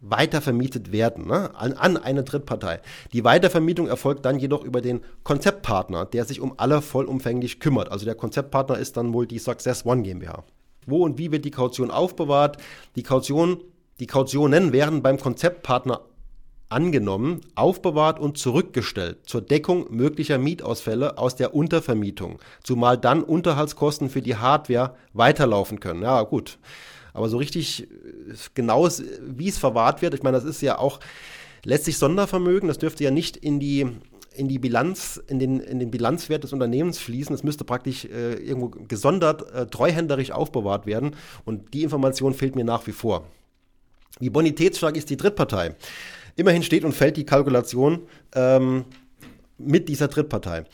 weitervermietet 0.00 0.92
werden 0.92 1.26
ne? 1.26 1.54
an, 1.54 1.74
an 1.74 1.96
eine 1.96 2.24
Drittpartei. 2.24 2.80
Die 3.12 3.24
Weitervermietung 3.24 3.86
erfolgt 3.86 4.24
dann 4.24 4.38
jedoch 4.38 4.64
über 4.64 4.80
den 4.80 5.00
Konzeptpartner, 5.22 6.06
der 6.06 6.24
sich 6.24 6.40
um 6.40 6.54
alle 6.56 6.80
vollumfänglich 6.82 7.60
kümmert. 7.60 7.92
Also 7.92 8.04
der 8.04 8.14
Konzeptpartner 8.14 8.78
ist 8.78 8.96
dann 8.96 9.12
wohl 9.12 9.26
die 9.26 9.38
Success 9.38 9.84
One 9.84 10.02
GmbH. 10.02 10.44
Wo 10.86 11.04
und 11.04 11.18
wie 11.18 11.30
wird 11.30 11.44
die 11.44 11.50
Kaution 11.50 11.90
aufbewahrt? 11.90 12.56
Die 12.96 13.02
Kaution, 13.02 13.62
die 14.00 14.06
Kautionen 14.06 14.72
werden 14.72 15.02
beim 15.02 15.18
Konzeptpartner 15.18 16.00
angenommen, 16.70 17.40
aufbewahrt 17.54 18.18
und 18.18 18.38
zurückgestellt 18.38 19.18
zur 19.26 19.42
Deckung 19.42 19.86
möglicher 19.90 20.38
Mietausfälle 20.38 21.18
aus 21.18 21.36
der 21.36 21.54
Untervermietung, 21.54 22.38
zumal 22.62 22.96
dann 22.96 23.22
Unterhaltskosten 23.22 24.08
für 24.08 24.22
die 24.22 24.36
Hardware 24.36 24.94
weiterlaufen 25.12 25.80
können. 25.80 26.02
Ja, 26.02 26.22
gut. 26.22 26.58
Aber 27.12 27.28
so 27.28 27.38
richtig 27.38 27.84
äh, 27.84 27.86
genau, 28.54 28.88
wie 29.22 29.48
es 29.48 29.58
verwahrt 29.58 30.02
wird, 30.02 30.14
ich 30.14 30.22
meine, 30.22 30.36
das 30.36 30.44
ist 30.44 30.62
ja 30.62 30.78
auch 30.78 31.00
letztlich 31.64 31.98
Sondervermögen, 31.98 32.68
das 32.68 32.78
dürfte 32.78 33.04
ja 33.04 33.10
nicht 33.10 33.36
in 33.36 33.60
die 33.60 33.86
in 34.32 34.48
die 34.48 34.58
Bilanz, 34.58 35.20
in 35.26 35.38
den, 35.38 35.60
in 35.60 35.80
den 35.80 35.90
Bilanzwert 35.90 36.44
des 36.44 36.52
Unternehmens 36.52 36.98
fließen. 36.98 37.34
Es 37.34 37.42
müsste 37.42 37.64
praktisch 37.64 38.04
äh, 38.04 38.34
irgendwo 38.34 38.68
gesondert, 38.68 39.52
äh, 39.52 39.66
treuhänderisch 39.66 40.30
aufbewahrt 40.30 40.86
werden. 40.86 41.16
Und 41.44 41.74
die 41.74 41.82
Information 41.82 42.32
fehlt 42.32 42.54
mir 42.54 42.64
nach 42.64 42.86
wie 42.86 42.92
vor. 42.92 43.26
Wie 44.20 44.30
bonitätsstark 44.30 44.96
ist 44.96 45.10
die 45.10 45.16
Drittpartei? 45.16 45.74
Immerhin 46.36 46.62
steht 46.62 46.84
und 46.84 46.92
fällt 46.92 47.16
die 47.16 47.24
Kalkulation 47.24 48.02
ähm, 48.34 48.84
mit 49.58 49.88
dieser 49.88 50.08
Drittpartei. 50.08 50.64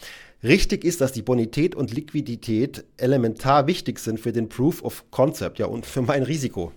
Richtig 0.46 0.84
ist, 0.84 1.00
dass 1.00 1.10
die 1.10 1.22
Bonität 1.22 1.74
und 1.74 1.92
Liquidität 1.92 2.84
elementar 2.98 3.66
wichtig 3.66 3.98
sind 3.98 4.20
für 4.20 4.30
den 4.30 4.48
Proof 4.48 4.80
of 4.84 5.02
Concept, 5.10 5.58
ja, 5.58 5.66
und 5.66 5.86
für 5.86 6.02
mein 6.02 6.22
Risiko. 6.22 6.70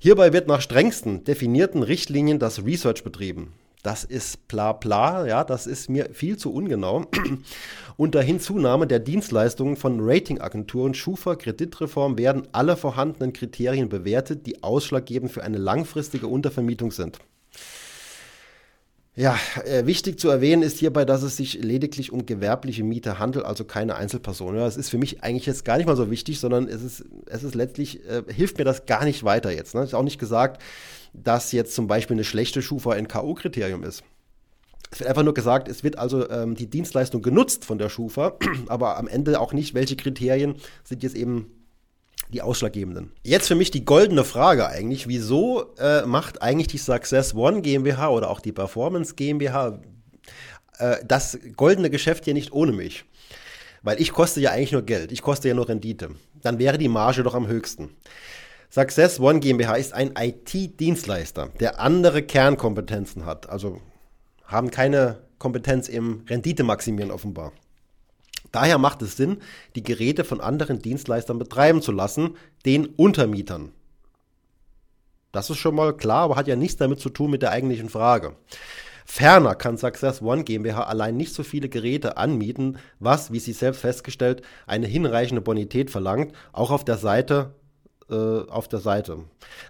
Hierbei 0.00 0.32
wird 0.32 0.48
nach 0.48 0.60
strengsten 0.60 1.22
definierten 1.22 1.84
Richtlinien 1.84 2.40
das 2.40 2.64
Research 2.64 3.04
betrieben. 3.04 3.52
Das 3.84 4.02
ist 4.02 4.48
bla 4.48 4.72
bla, 4.72 5.24
ja, 5.24 5.44
das 5.44 5.68
ist 5.68 5.88
mir 5.88 6.10
viel 6.14 6.36
zu 6.36 6.52
ungenau. 6.52 7.04
Unter 7.96 8.22
Hinzunahme 8.22 8.88
der 8.88 8.98
Dienstleistungen 8.98 9.76
von 9.76 10.00
Ratingagenturen 10.00 10.92
Schufa 10.92 11.36
Kreditreform 11.36 12.18
werden 12.18 12.48
alle 12.50 12.76
vorhandenen 12.76 13.32
Kriterien 13.32 13.88
bewertet, 13.88 14.46
die 14.46 14.64
ausschlaggebend 14.64 15.30
für 15.30 15.44
eine 15.44 15.58
langfristige 15.58 16.26
Untervermietung 16.26 16.90
sind. 16.90 17.20
Ja, 19.18 19.38
äh, 19.64 19.86
wichtig 19.86 20.20
zu 20.20 20.28
erwähnen 20.28 20.62
ist 20.62 20.78
hierbei, 20.78 21.06
dass 21.06 21.22
es 21.22 21.38
sich 21.38 21.54
lediglich 21.54 22.12
um 22.12 22.26
gewerbliche 22.26 22.84
Mieter 22.84 23.18
handelt, 23.18 23.46
also 23.46 23.64
keine 23.64 23.96
Einzelpersonen. 23.96 24.58
Ja, 24.58 24.66
das 24.66 24.76
ist 24.76 24.90
für 24.90 24.98
mich 24.98 25.22
eigentlich 25.22 25.46
jetzt 25.46 25.64
gar 25.64 25.78
nicht 25.78 25.86
mal 25.86 25.96
so 25.96 26.10
wichtig, 26.10 26.38
sondern 26.38 26.68
es 26.68 26.82
ist, 26.82 27.04
es 27.24 27.42
ist 27.42 27.54
letztlich, 27.54 28.06
äh, 28.06 28.24
hilft 28.30 28.58
mir 28.58 28.64
das 28.64 28.84
gar 28.84 29.04
nicht 29.04 29.24
weiter 29.24 29.50
jetzt. 29.50 29.74
Ne? 29.74 29.82
Ist 29.82 29.94
auch 29.94 30.02
nicht 30.02 30.18
gesagt, 30.18 30.62
dass 31.14 31.50
jetzt 31.52 31.74
zum 31.74 31.86
Beispiel 31.86 32.14
eine 32.14 32.24
schlechte 32.24 32.60
Schufa 32.60 32.92
ein 32.92 33.08
K.O.-Kriterium 33.08 33.84
ist. 33.84 34.04
Es 34.90 35.00
wird 35.00 35.08
einfach 35.08 35.22
nur 35.22 35.34
gesagt, 35.34 35.68
es 35.68 35.82
wird 35.82 35.98
also 35.98 36.28
ähm, 36.28 36.54
die 36.54 36.68
Dienstleistung 36.68 37.22
genutzt 37.22 37.64
von 37.64 37.78
der 37.78 37.88
Schufa, 37.88 38.36
aber 38.66 38.98
am 38.98 39.08
Ende 39.08 39.40
auch 39.40 39.54
nicht, 39.54 39.72
welche 39.72 39.96
Kriterien 39.96 40.56
sind 40.84 41.02
jetzt 41.02 41.16
eben 41.16 41.50
die 42.32 42.42
ausschlaggebenden. 42.42 43.12
Jetzt 43.22 43.48
für 43.48 43.54
mich 43.54 43.70
die 43.70 43.84
goldene 43.84 44.24
Frage 44.24 44.66
eigentlich, 44.68 45.06
wieso 45.08 45.74
äh, 45.78 46.02
macht 46.06 46.42
eigentlich 46.42 46.66
die 46.68 46.78
Success 46.78 47.34
One 47.34 47.62
GmbH 47.62 48.08
oder 48.10 48.30
auch 48.30 48.40
die 48.40 48.52
Performance 48.52 49.14
GmbH 49.14 49.80
äh, 50.78 50.96
das 51.04 51.38
goldene 51.56 51.90
Geschäft 51.90 52.24
hier 52.24 52.34
nicht 52.34 52.52
ohne 52.52 52.72
mich? 52.72 53.04
Weil 53.82 54.00
ich 54.00 54.12
koste 54.12 54.40
ja 54.40 54.50
eigentlich 54.50 54.72
nur 54.72 54.82
Geld, 54.82 55.12
ich 55.12 55.22
koste 55.22 55.48
ja 55.48 55.54
nur 55.54 55.68
Rendite. 55.68 56.10
Dann 56.42 56.58
wäre 56.58 56.78
die 56.78 56.88
Marge 56.88 57.22
doch 57.22 57.34
am 57.34 57.46
höchsten. 57.46 57.90
Success 58.70 59.20
One 59.20 59.40
GmbH 59.40 59.76
ist 59.76 59.94
ein 59.94 60.12
IT-Dienstleister, 60.18 61.50
der 61.60 61.80
andere 61.80 62.22
Kernkompetenzen 62.22 63.24
hat. 63.24 63.48
Also 63.48 63.80
haben 64.44 64.70
keine 64.70 65.18
Kompetenz 65.38 65.88
im 65.88 66.24
Renditemaximieren 66.28 67.10
offenbar. 67.10 67.52
Daher 68.52 68.78
macht 68.78 69.02
es 69.02 69.16
Sinn, 69.16 69.38
die 69.74 69.82
Geräte 69.82 70.24
von 70.24 70.40
anderen 70.40 70.80
Dienstleistern 70.80 71.38
betreiben 71.38 71.82
zu 71.82 71.92
lassen, 71.92 72.36
den 72.64 72.86
Untermietern. 72.86 73.72
Das 75.32 75.50
ist 75.50 75.58
schon 75.58 75.74
mal 75.74 75.96
klar, 75.96 76.22
aber 76.22 76.36
hat 76.36 76.48
ja 76.48 76.56
nichts 76.56 76.76
damit 76.76 77.00
zu 77.00 77.10
tun 77.10 77.30
mit 77.30 77.42
der 77.42 77.50
eigentlichen 77.50 77.90
Frage. 77.90 78.36
Ferner 79.04 79.54
kann 79.54 79.76
Success 79.76 80.20
One 80.20 80.44
GmbH 80.44 80.82
allein 80.82 81.16
nicht 81.16 81.32
so 81.32 81.44
viele 81.44 81.68
Geräte 81.68 82.16
anmieten, 82.16 82.78
was, 82.98 83.30
wie 83.32 83.38
sie 83.38 83.52
selbst 83.52 83.82
festgestellt, 83.82 84.42
eine 84.66 84.86
hinreichende 84.86 85.40
Bonität 85.40 85.90
verlangt, 85.90 86.34
auch 86.52 86.70
auf 86.70 86.84
der 86.84 86.96
Seite 86.96 87.54
äh, 88.10 88.14
auf 88.14 88.68
der 88.68 88.78
Seite. 88.78 89.18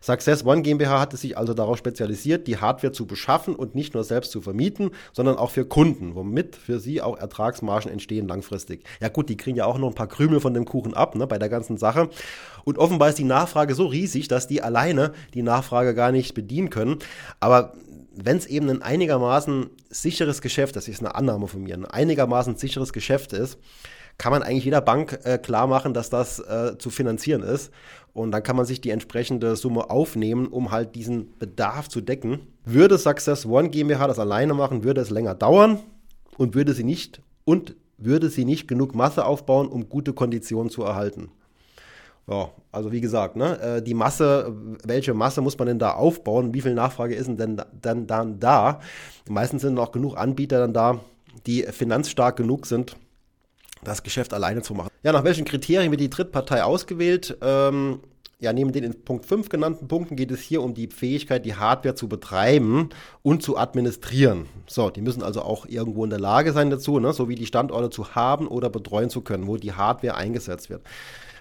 Success 0.02 0.44
One 0.44 0.62
GmbH 0.62 1.00
hatte 1.00 1.16
sich 1.16 1.38
also 1.38 1.54
darauf 1.54 1.78
spezialisiert, 1.78 2.46
die 2.46 2.58
Hardware 2.58 2.92
zu 2.92 3.06
beschaffen 3.06 3.54
und 3.54 3.74
nicht 3.74 3.94
nur 3.94 4.04
selbst 4.04 4.30
zu 4.30 4.40
vermieten, 4.40 4.90
sondern 5.12 5.36
auch 5.36 5.50
für 5.50 5.64
Kunden, 5.64 6.14
womit 6.14 6.56
für 6.56 6.78
sie 6.78 7.00
auch 7.00 7.18
Ertragsmargen 7.18 7.90
entstehen 7.90 8.28
langfristig. 8.28 8.84
Ja 9.00 9.08
gut, 9.08 9.28
die 9.28 9.36
kriegen 9.36 9.56
ja 9.56 9.66
auch 9.66 9.78
noch 9.78 9.88
ein 9.88 9.94
paar 9.94 10.08
Krümel 10.08 10.40
von 10.40 10.54
dem 10.54 10.64
Kuchen 10.64 10.94
ab 10.94 11.14
ne, 11.14 11.26
bei 11.26 11.38
der 11.38 11.48
ganzen 11.48 11.78
Sache. 11.78 12.10
Und 12.64 12.78
offenbar 12.78 13.08
ist 13.08 13.18
die 13.18 13.24
Nachfrage 13.24 13.74
so 13.74 13.86
riesig, 13.86 14.28
dass 14.28 14.46
die 14.46 14.62
alleine 14.62 15.12
die 15.34 15.42
Nachfrage 15.42 15.94
gar 15.94 16.12
nicht 16.12 16.34
bedienen 16.34 16.70
können. 16.70 16.98
Aber 17.40 17.74
wenn 18.16 18.38
es 18.38 18.46
eben 18.46 18.68
ein 18.70 18.82
einigermaßen 18.82 19.70
sicheres 19.90 20.40
Geschäft, 20.40 20.76
das 20.76 20.88
ist 20.88 21.00
eine 21.00 21.14
Annahme 21.14 21.48
von 21.48 21.62
mir, 21.62 21.74
ein 21.74 21.84
einigermaßen 21.84 22.56
sicheres 22.56 22.92
Geschäft 22.92 23.32
ist, 23.32 23.58
kann 24.18 24.32
man 24.32 24.42
eigentlich 24.42 24.64
jeder 24.64 24.80
Bank 24.80 25.20
äh, 25.24 25.38
klar 25.38 25.66
machen, 25.66 25.94
dass 25.94 26.10
das 26.10 26.38
äh, 26.38 26.78
zu 26.78 26.90
finanzieren 26.90 27.42
ist. 27.42 27.70
Und 28.12 28.32
dann 28.32 28.42
kann 28.42 28.56
man 28.56 28.64
sich 28.64 28.80
die 28.80 28.90
entsprechende 28.90 29.56
Summe 29.56 29.90
aufnehmen, 29.90 30.46
um 30.46 30.70
halt 30.70 30.94
diesen 30.94 31.38
Bedarf 31.38 31.88
zu 31.88 32.00
decken. 32.00 32.40
Würde 32.64 32.96
Success 32.96 33.44
One 33.44 33.68
GmbH 33.68 34.06
das 34.06 34.18
alleine 34.18 34.54
machen, 34.54 34.84
würde 34.84 35.02
es 35.02 35.10
länger 35.10 35.34
dauern 35.34 35.80
und 36.38 36.54
würde 36.54 36.72
sie 36.72 36.84
nicht 36.84 37.20
und 37.44 37.76
würde 37.98 38.30
sie 38.30 38.44
nicht 38.44 38.68
genug 38.68 38.94
Masse 38.94 39.24
aufbauen, 39.24 39.68
um 39.68 39.88
gute 39.88 40.12
Konditionen 40.14 40.70
zu 40.70 40.82
erhalten. 40.82 41.30
Ja, 42.28 42.50
also 42.72 42.90
wie 42.90 43.00
gesagt, 43.00 43.36
ne, 43.36 43.60
äh, 43.60 43.82
die 43.82 43.94
Masse, 43.94 44.52
welche 44.84 45.14
Masse 45.14 45.40
muss 45.42 45.58
man 45.58 45.68
denn 45.68 45.78
da 45.78 45.92
aufbauen? 45.92 46.54
Wie 46.54 46.60
viel 46.60 46.74
Nachfrage 46.74 47.14
ist 47.14 47.28
denn 47.28 47.56
dann, 47.82 48.06
dann 48.06 48.40
da? 48.40 48.80
Meistens 49.28 49.62
sind 49.62 49.74
noch 49.74 49.92
genug 49.92 50.16
Anbieter 50.16 50.58
dann 50.58 50.72
da, 50.72 51.00
die 51.46 51.62
finanzstark 51.62 52.36
genug 52.36 52.66
sind, 52.66 52.96
das 53.86 54.02
Geschäft 54.02 54.34
alleine 54.34 54.62
zu 54.62 54.74
machen. 54.74 54.90
Ja, 55.02 55.12
nach 55.12 55.24
welchen 55.24 55.44
Kriterien 55.44 55.90
wird 55.90 56.00
die 56.00 56.10
Drittpartei 56.10 56.62
ausgewählt? 56.64 57.36
Ähm, 57.40 58.00
ja, 58.38 58.52
neben 58.52 58.72
den 58.72 58.84
in 58.84 59.02
Punkt 59.02 59.24
5 59.24 59.48
genannten 59.48 59.88
Punkten 59.88 60.14
geht 60.14 60.30
es 60.30 60.40
hier 60.40 60.62
um 60.62 60.74
die 60.74 60.88
Fähigkeit, 60.88 61.46
die 61.46 61.54
Hardware 61.54 61.94
zu 61.94 62.06
betreiben 62.06 62.90
und 63.22 63.42
zu 63.42 63.56
administrieren. 63.56 64.46
So, 64.66 64.90
die 64.90 65.00
müssen 65.00 65.22
also 65.22 65.40
auch 65.40 65.64
irgendwo 65.66 66.04
in 66.04 66.10
der 66.10 66.20
Lage 66.20 66.52
sein 66.52 66.68
dazu, 66.68 67.00
ne, 67.00 67.14
sowie 67.14 67.34
die 67.34 67.46
Standorte 67.46 67.88
zu 67.88 68.14
haben 68.14 68.46
oder 68.46 68.68
betreuen 68.68 69.08
zu 69.08 69.22
können, 69.22 69.46
wo 69.46 69.56
die 69.56 69.72
Hardware 69.72 70.16
eingesetzt 70.16 70.68
wird. 70.68 70.82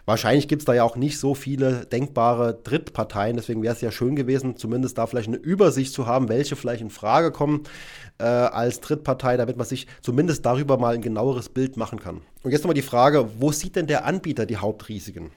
Wahrscheinlich 0.05 0.47
gibt 0.47 0.61
es 0.61 0.65
da 0.65 0.73
ja 0.73 0.83
auch 0.83 0.95
nicht 0.95 1.19
so 1.19 1.33
viele 1.33 1.85
denkbare 1.85 2.59
Drittparteien, 2.63 3.35
deswegen 3.35 3.63
wäre 3.63 3.73
es 3.73 3.81
ja 3.81 3.91
schön 3.91 4.15
gewesen, 4.15 4.55
zumindest 4.55 4.97
da 4.97 5.07
vielleicht 5.07 5.27
eine 5.27 5.37
Übersicht 5.37 5.91
zu 5.93 6.05
haben, 6.05 6.29
welche 6.29 6.55
vielleicht 6.55 6.81
in 6.81 6.91
Frage 6.91 7.31
kommen 7.31 7.63
äh, 8.19 8.23
als 8.23 8.79
Drittpartei, 8.81 9.35
damit 9.35 9.57
man 9.57 9.65
sich 9.65 9.87
zumindest 10.01 10.45
darüber 10.45 10.77
mal 10.77 10.93
ein 10.93 11.01
genaueres 11.01 11.49
Bild 11.49 11.75
machen 11.75 11.99
kann. 11.99 12.21
Und 12.43 12.51
jetzt 12.51 12.61
nochmal 12.61 12.75
die 12.75 12.83
Frage, 12.83 13.27
wo 13.39 13.51
sieht 13.51 13.75
denn 13.75 13.87
der 13.87 14.05
Anbieter 14.05 14.45
die 14.45 14.57
Hauptrisiken? 14.57 15.31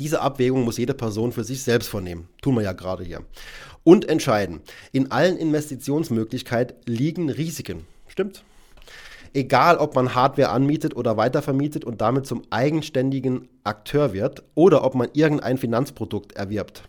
Diese 0.00 0.22
Abwägung 0.22 0.64
muss 0.64 0.78
jede 0.78 0.94
Person 0.94 1.30
für 1.30 1.44
sich 1.44 1.62
selbst 1.62 1.88
vornehmen. 1.88 2.26
Tun 2.40 2.54
wir 2.54 2.62
ja 2.62 2.72
gerade 2.72 3.04
hier. 3.04 3.20
Und 3.84 4.08
entscheiden. 4.08 4.62
In 4.92 5.10
allen 5.10 5.36
Investitionsmöglichkeiten 5.36 6.76
liegen 6.86 7.28
Risiken. 7.28 7.84
Stimmt? 8.08 8.42
Egal, 9.34 9.76
ob 9.76 9.94
man 9.94 10.14
Hardware 10.14 10.48
anmietet 10.48 10.96
oder 10.96 11.18
weitervermietet 11.18 11.84
und 11.84 12.00
damit 12.00 12.26
zum 12.26 12.42
eigenständigen 12.48 13.48
Akteur 13.62 14.14
wird 14.14 14.42
oder 14.54 14.84
ob 14.84 14.94
man 14.94 15.10
irgendein 15.12 15.58
Finanzprodukt 15.58 16.32
erwirbt. 16.32 16.88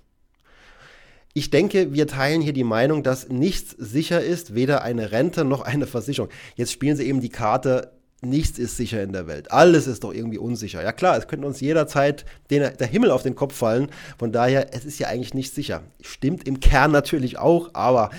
Ich 1.34 1.50
denke, 1.50 1.94
wir 1.94 2.08
teilen 2.08 2.42
hier 2.42 2.54
die 2.54 2.64
Meinung, 2.64 3.04
dass 3.04 3.28
nichts 3.28 3.72
sicher 3.72 4.22
ist, 4.22 4.56
weder 4.56 4.84
eine 4.84 5.12
Rente 5.12 5.44
noch 5.44 5.62
eine 5.62 5.86
Versicherung. 5.86 6.32
Jetzt 6.56 6.72
spielen 6.72 6.96
sie 6.96 7.06
eben 7.06 7.20
die 7.20 7.30
Karte, 7.30 7.92
nichts 8.22 8.60
ist 8.60 8.78
sicher 8.78 9.02
in 9.02 9.14
der 9.14 9.28
Welt. 9.28 9.52
Alles 9.52 9.88
ist 9.88 10.04
doch 10.04 10.14
irgendwie 10.14 10.38
unsicher. 10.38 10.84
Ja 10.84 10.92
klar, 10.92 11.18
es 11.18 11.28
könnte 11.28 11.48
uns 11.48 11.60
jederzeit 11.60 12.24
den, 12.50 12.78
der 12.78 12.88
Himmel 12.88 13.12
auf 13.12 13.24
den 13.24 13.36
Kopf 13.36 13.56
fallen. 13.56 13.90
Von 14.18 14.32
daher, 14.32 14.74
es 14.74 14.86
ist 14.86 15.00
ja 15.00 15.08
eigentlich 15.08 15.34
nicht 15.34 15.54
sicher. 15.54 15.84
Stimmt 16.02 16.48
im 16.48 16.60
Kern 16.60 16.92
natürlich 16.92 17.40
auch, 17.40 17.72
aber 17.74 18.12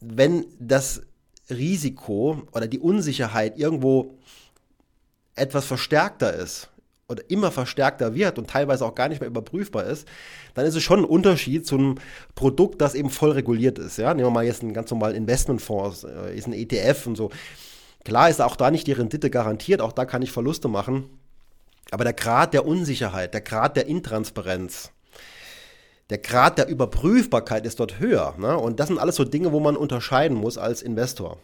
wenn 0.00 0.44
das 0.60 1.02
Risiko 1.50 2.42
oder 2.52 2.66
die 2.66 2.78
Unsicherheit 2.78 3.58
irgendwo 3.58 4.18
etwas 5.34 5.64
verstärkter 5.64 6.34
ist 6.34 6.68
oder 7.08 7.22
immer 7.30 7.50
verstärkter 7.50 8.14
wird 8.14 8.38
und 8.38 8.50
teilweise 8.50 8.84
auch 8.84 8.94
gar 8.94 9.08
nicht 9.08 9.20
mehr 9.20 9.30
überprüfbar 9.30 9.84
ist, 9.84 10.06
dann 10.52 10.66
ist 10.66 10.74
es 10.74 10.82
schon 10.82 11.00
ein 11.00 11.04
Unterschied 11.04 11.66
zu 11.66 11.76
einem 11.76 11.94
Produkt, 12.34 12.82
das 12.82 12.94
eben 12.94 13.08
voll 13.08 13.30
reguliert 13.30 13.78
ist. 13.78 13.96
Ja? 13.96 14.12
Nehmen 14.12 14.26
wir 14.26 14.32
mal 14.32 14.44
jetzt 14.44 14.62
einen 14.62 14.74
ganz 14.74 14.90
normalen 14.90 15.16
Investmentfonds, 15.16 16.04
äh, 16.04 16.36
ist 16.36 16.46
ein 16.46 16.52
ETF 16.52 17.06
und 17.06 17.16
so. 17.16 17.30
Klar 18.04 18.30
ist 18.30 18.40
auch 18.40 18.56
da 18.56 18.70
nicht 18.70 18.86
die 18.86 18.92
Rendite 18.92 19.30
garantiert, 19.30 19.80
auch 19.80 19.92
da 19.92 20.04
kann 20.04 20.22
ich 20.22 20.32
Verluste 20.32 20.68
machen. 20.68 21.10
Aber 21.90 22.04
der 22.04 22.12
Grad 22.12 22.54
der 22.54 22.66
Unsicherheit, 22.66 23.34
der 23.34 23.40
Grad 23.40 23.76
der 23.76 23.86
Intransparenz, 23.86 24.90
der 26.10 26.18
Grad 26.18 26.58
der 26.58 26.68
Überprüfbarkeit 26.68 27.66
ist 27.66 27.80
dort 27.80 27.98
höher. 27.98 28.34
Ne? 28.38 28.56
Und 28.56 28.80
das 28.80 28.88
sind 28.88 28.98
alles 28.98 29.16
so 29.16 29.24
Dinge, 29.24 29.52
wo 29.52 29.60
man 29.60 29.76
unterscheiden 29.76 30.36
muss 30.36 30.56
als 30.58 30.82
Investor. 30.82 31.38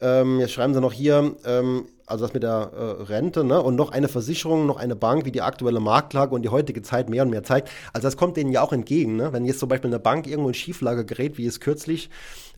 Ähm, 0.00 0.40
jetzt 0.40 0.52
schreiben 0.52 0.72
sie 0.72 0.80
noch 0.80 0.92
hier, 0.92 1.36
ähm, 1.44 1.86
also 2.06 2.24
das 2.24 2.32
mit 2.32 2.42
der 2.42 2.72
äh, 2.74 3.02
Rente 3.02 3.44
ne? 3.44 3.62
und 3.62 3.76
noch 3.76 3.92
eine 3.92 4.08
Versicherung, 4.08 4.66
noch 4.66 4.78
eine 4.78 4.96
Bank, 4.96 5.26
wie 5.26 5.32
die 5.32 5.42
aktuelle 5.42 5.78
Marktlage 5.78 6.34
und 6.34 6.42
die 6.42 6.48
heutige 6.48 6.82
Zeit 6.82 7.10
mehr 7.10 7.22
und 7.22 7.30
mehr 7.30 7.44
zeigt. 7.44 7.68
Also 7.92 8.06
das 8.06 8.16
kommt 8.16 8.36
denen 8.36 8.50
ja 8.50 8.62
auch 8.62 8.72
entgegen. 8.72 9.16
Ne? 9.16 9.32
Wenn 9.32 9.44
jetzt 9.44 9.60
zum 9.60 9.68
Beispiel 9.68 9.90
eine 9.90 9.98
Bank 9.98 10.26
irgendwo 10.26 10.48
in 10.48 10.54
Schieflage 10.54 11.04
gerät, 11.04 11.36
wie 11.36 11.46
es 11.46 11.60
kürzlich 11.60 12.08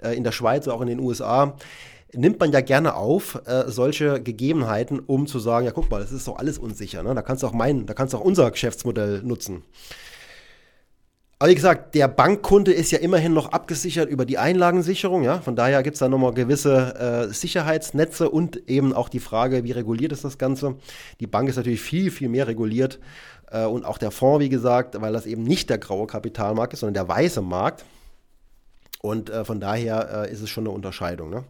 äh, 0.03 0.17
in 0.17 0.25
der 0.25 0.33
Schweiz, 0.33 0.69
auch 0.69 0.81
in 0.81 0.87
den 0.87 1.01
USA, 1.01 1.57
nimmt 2.15 2.41
man 2.41 2.53
ja 2.53 2.61
gerne 2.61 2.95
auf, 2.95 3.41
äh, 3.47 3.65
solche 3.69 4.23
Gegebenheiten, 4.23 5.01
um 5.01 5.27
zu 5.27 5.39
sagen, 5.39 5.67
ja 5.67 5.73
guck 5.73 5.91
mal, 5.91 6.01
das 6.01 6.13
ist 6.13 6.29
doch 6.29 6.37
alles 6.37 6.59
unsicher. 6.59 7.03
Ne? 7.03 7.15
Da 7.15 7.23
kannst 7.23 7.43
du 7.43 7.47
auch 7.47 7.53
mein, 7.53 7.87
da 7.87 7.95
kannst 7.95 8.15
du 8.15 8.19
auch 8.19 8.25
unser 8.25 8.51
Geschäftsmodell 8.51 9.23
nutzen. 9.23 9.63
Aber 11.39 11.51
wie 11.51 11.57
gesagt, 11.57 11.97
der 11.97 12.07
Bankkunde 12.07 12.73
ist 12.73 12.93
ja 12.93 12.99
immerhin 12.99 13.33
noch 13.33 13.51
abgesichert 13.51 14.09
über 14.09 14.25
die 14.25 14.39
Einlagensicherung. 14.39 15.25
Ja? 15.25 15.41
Von 15.41 15.57
daher 15.57 15.83
gibt 15.83 15.95
es 15.95 15.99
da 15.99 16.09
nochmal 16.09 16.35
gewisse 16.35 16.95
äh, 17.31 17.35
Sicherheitsnetze 17.35 18.31
und 18.31 18.69
eben 18.69 18.93
auch 18.93 19.09
die 19.09 19.19
Frage, 19.19 19.65
wie 19.65 19.73
reguliert 19.73 20.13
ist 20.13 20.25
das 20.25 20.39
Ganze. 20.39 20.77
Die 21.19 21.27
Bank 21.27 21.49
ist 21.49 21.57
natürlich 21.57 21.81
viel, 21.81 22.13
viel 22.13 22.29
mehr 22.29 22.47
reguliert. 22.47 23.01
Äh, 23.51 23.65
und 23.65 23.85
auch 23.85 23.99
der 23.99 24.13
Fonds, 24.13 24.45
wie 24.45 24.51
gesagt, 24.51 25.01
weil 25.01 25.13
das 25.13 25.27
eben 25.27 25.43
nicht 25.43 25.69
der 25.69 25.79
graue 25.79 26.07
Kapitalmarkt 26.07 26.75
ist, 26.75 26.81
sondern 26.81 26.95
der 26.95 27.09
weiße 27.09 27.43
Markt. 27.43 27.85
Und 29.01 29.29
äh, 29.31 29.45
von 29.45 29.59
daher 29.59 30.27
äh, 30.27 30.33
ist 30.33 30.43
es 30.43 30.49
schon 30.49 30.65
eine 30.65 30.75
Unterscheidung. 30.75 31.29
Ne? 31.31 31.43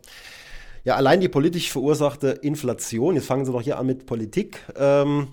Ja, 0.85 0.97
allein 0.97 1.21
die 1.21 1.29
politisch 1.29 1.71
verursachte 1.71 2.29
Inflation, 2.29 3.14
jetzt 3.14 3.27
fangen 3.27 3.45
Sie 3.45 3.53
noch 3.53 3.62
hier 3.62 3.79
an 3.79 3.87
mit 3.87 4.05
Politik, 4.05 4.59
ähm, 4.77 5.29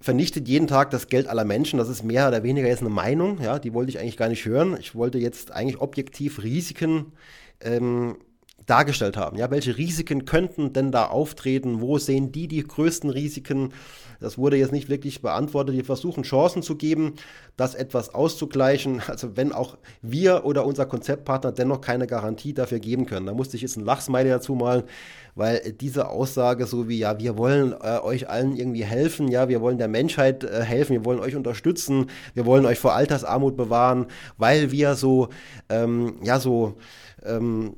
vernichtet 0.00 0.46
jeden 0.48 0.66
Tag 0.66 0.90
das 0.90 1.08
Geld 1.08 1.28
aller 1.28 1.44
Menschen. 1.44 1.78
Das 1.78 1.88
ist 1.88 2.04
mehr 2.04 2.28
oder 2.28 2.42
weniger 2.42 2.68
jetzt 2.68 2.80
eine 2.80 2.90
Meinung, 2.90 3.40
ja, 3.40 3.58
die 3.58 3.72
wollte 3.72 3.90
ich 3.90 3.98
eigentlich 3.98 4.18
gar 4.18 4.28
nicht 4.28 4.44
hören. 4.44 4.76
Ich 4.78 4.94
wollte 4.94 5.18
jetzt 5.18 5.50
eigentlich 5.50 5.80
objektiv 5.80 6.42
Risiken 6.42 7.12
ähm, 7.60 8.16
dargestellt 8.68 9.16
haben. 9.16 9.36
Ja, 9.36 9.50
welche 9.50 9.76
Risiken 9.76 10.24
könnten 10.24 10.72
denn 10.72 10.92
da 10.92 11.06
auftreten? 11.06 11.80
Wo 11.80 11.98
sehen 11.98 12.32
die 12.32 12.48
die 12.48 12.62
größten 12.62 13.10
Risiken? 13.10 13.72
Das 14.20 14.36
wurde 14.36 14.56
jetzt 14.56 14.72
nicht 14.72 14.88
wirklich 14.88 15.22
beantwortet. 15.22 15.74
Wir 15.76 15.84
versuchen 15.84 16.24
Chancen 16.24 16.62
zu 16.62 16.76
geben, 16.76 17.14
das 17.56 17.74
etwas 17.74 18.14
auszugleichen. 18.14 19.02
Also 19.08 19.36
wenn 19.36 19.52
auch 19.52 19.78
wir 20.00 20.44
oder 20.44 20.64
unser 20.64 20.86
Konzeptpartner 20.86 21.50
dennoch 21.50 21.80
keine 21.80 22.06
Garantie 22.06 22.52
dafür 22.52 22.78
geben 22.78 23.04
können. 23.06 23.26
Da 23.26 23.34
musste 23.34 23.56
ich 23.56 23.62
jetzt 23.62 23.76
ein 23.76 23.84
Lachsmiley 23.84 24.28
dazu 24.28 24.54
malen, 24.54 24.84
weil 25.34 25.72
diese 25.72 26.08
Aussage 26.08 26.66
so 26.66 26.88
wie, 26.88 26.98
ja, 26.98 27.18
wir 27.18 27.36
wollen 27.36 27.72
äh, 27.72 27.98
euch 28.00 28.28
allen 28.28 28.54
irgendwie 28.54 28.84
helfen, 28.84 29.28
ja, 29.28 29.48
wir 29.48 29.60
wollen 29.60 29.78
der 29.78 29.88
Menschheit 29.88 30.44
äh, 30.44 30.62
helfen, 30.62 30.92
wir 30.92 31.04
wollen 31.04 31.20
euch 31.20 31.34
unterstützen, 31.34 32.10
wir 32.34 32.46
wollen 32.46 32.66
euch 32.66 32.78
vor 32.78 32.94
Altersarmut 32.94 33.56
bewahren, 33.56 34.06
weil 34.36 34.70
wir 34.70 34.94
so, 34.94 35.30
ähm, 35.68 36.16
ja, 36.22 36.38
so, 36.38 36.76
ähm, 37.24 37.74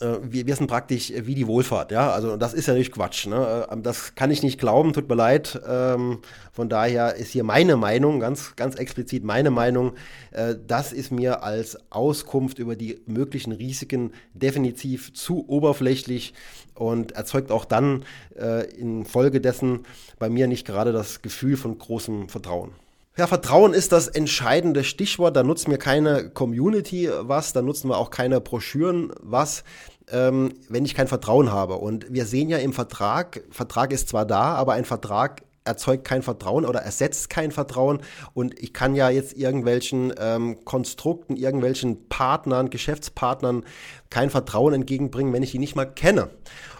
äh, 0.00 0.18
wir, 0.22 0.46
wir 0.46 0.56
sind 0.56 0.66
praktisch 0.66 1.12
wie 1.14 1.34
die 1.34 1.46
Wohlfahrt, 1.46 1.92
ja. 1.92 2.10
Also 2.10 2.36
das 2.36 2.54
ist 2.54 2.66
ja 2.66 2.74
nicht 2.74 2.92
Quatsch. 2.92 3.26
Ne? 3.26 3.66
Ähm, 3.70 3.82
das 3.82 4.14
kann 4.14 4.30
ich 4.30 4.42
nicht 4.42 4.58
glauben, 4.58 4.92
tut 4.92 5.08
mir 5.08 5.14
leid. 5.14 5.60
Ähm, 5.66 6.18
von 6.52 6.68
daher 6.68 7.16
ist 7.16 7.30
hier 7.30 7.44
meine 7.44 7.76
Meinung, 7.76 8.20
ganz, 8.20 8.56
ganz 8.56 8.76
explizit 8.76 9.24
meine 9.24 9.50
Meinung. 9.50 9.92
Äh, 10.30 10.54
das 10.66 10.92
ist 10.92 11.10
mir 11.10 11.42
als 11.42 11.78
Auskunft 11.90 12.58
über 12.58 12.76
die 12.76 13.00
möglichen 13.06 13.52
Risiken 13.52 14.12
definitiv 14.34 15.12
zu 15.14 15.48
oberflächlich 15.48 16.34
und 16.74 17.12
erzeugt 17.12 17.50
auch 17.50 17.64
dann 17.64 18.04
äh, 18.38 18.64
infolgedessen 18.70 19.80
bei 20.18 20.28
mir 20.28 20.46
nicht 20.46 20.66
gerade 20.66 20.92
das 20.92 21.22
Gefühl 21.22 21.56
von 21.56 21.76
großem 21.76 22.28
Vertrauen. 22.28 22.72
Ja, 23.18 23.26
Vertrauen 23.26 23.74
ist 23.74 23.90
das 23.90 24.06
entscheidende 24.06 24.84
Stichwort. 24.84 25.34
Da 25.34 25.42
nutzen 25.42 25.72
wir 25.72 25.78
keine 25.78 26.30
Community 26.30 27.10
was, 27.22 27.52
da 27.52 27.62
nutzen 27.62 27.90
wir 27.90 27.98
auch 27.98 28.10
keine 28.10 28.40
Broschüren 28.40 29.12
was, 29.20 29.64
ähm, 30.08 30.54
wenn 30.68 30.84
ich 30.84 30.94
kein 30.94 31.08
Vertrauen 31.08 31.50
habe. 31.50 31.78
Und 31.78 32.06
wir 32.12 32.26
sehen 32.26 32.48
ja 32.48 32.58
im 32.58 32.72
Vertrag, 32.72 33.42
Vertrag 33.50 33.92
ist 33.92 34.08
zwar 34.08 34.24
da, 34.24 34.54
aber 34.54 34.74
ein 34.74 34.84
Vertrag 34.84 35.42
erzeugt 35.64 36.04
kein 36.04 36.22
Vertrauen 36.22 36.64
oder 36.64 36.78
ersetzt 36.78 37.28
kein 37.28 37.50
Vertrauen. 37.50 38.02
Und 38.34 38.56
ich 38.56 38.72
kann 38.72 38.94
ja 38.94 39.10
jetzt 39.10 39.36
irgendwelchen 39.36 40.12
ähm, 40.20 40.64
Konstrukten, 40.64 41.36
irgendwelchen 41.36 42.08
Partnern, 42.08 42.70
Geschäftspartnern 42.70 43.64
kein 44.10 44.30
Vertrauen 44.30 44.74
entgegenbringen, 44.74 45.32
wenn 45.32 45.42
ich 45.42 45.50
die 45.50 45.58
nicht 45.58 45.74
mal 45.74 45.86
kenne. 45.86 46.30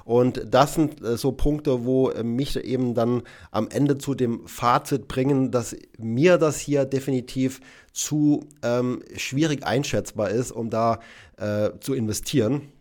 Und 0.09 0.43
das 0.55 0.73
sind 0.73 1.05
äh, 1.05 1.19
so 1.19 1.33
Punkte, 1.33 1.85
wo 1.85 2.09
äh, 2.09 2.23
mich 2.23 2.57
eben 2.57 2.95
dann 2.95 3.25
am 3.51 3.69
Ende 3.69 3.99
zu 3.99 4.15
dem 4.15 4.47
Fazit 4.49 5.07
bringen, 5.07 5.51
dass 5.51 5.77
mir 5.99 6.39
das 6.39 6.59
hier 6.59 6.87
definitiv 6.87 7.61
zu 7.93 8.47
ähm, 8.63 9.03
schwierig 9.19 9.67
einschätzbar 9.67 10.31
ist, 10.31 10.51
um 10.51 10.71
da 10.71 11.01
äh, 11.37 11.73
zu 11.81 11.93
investieren. 11.93 12.73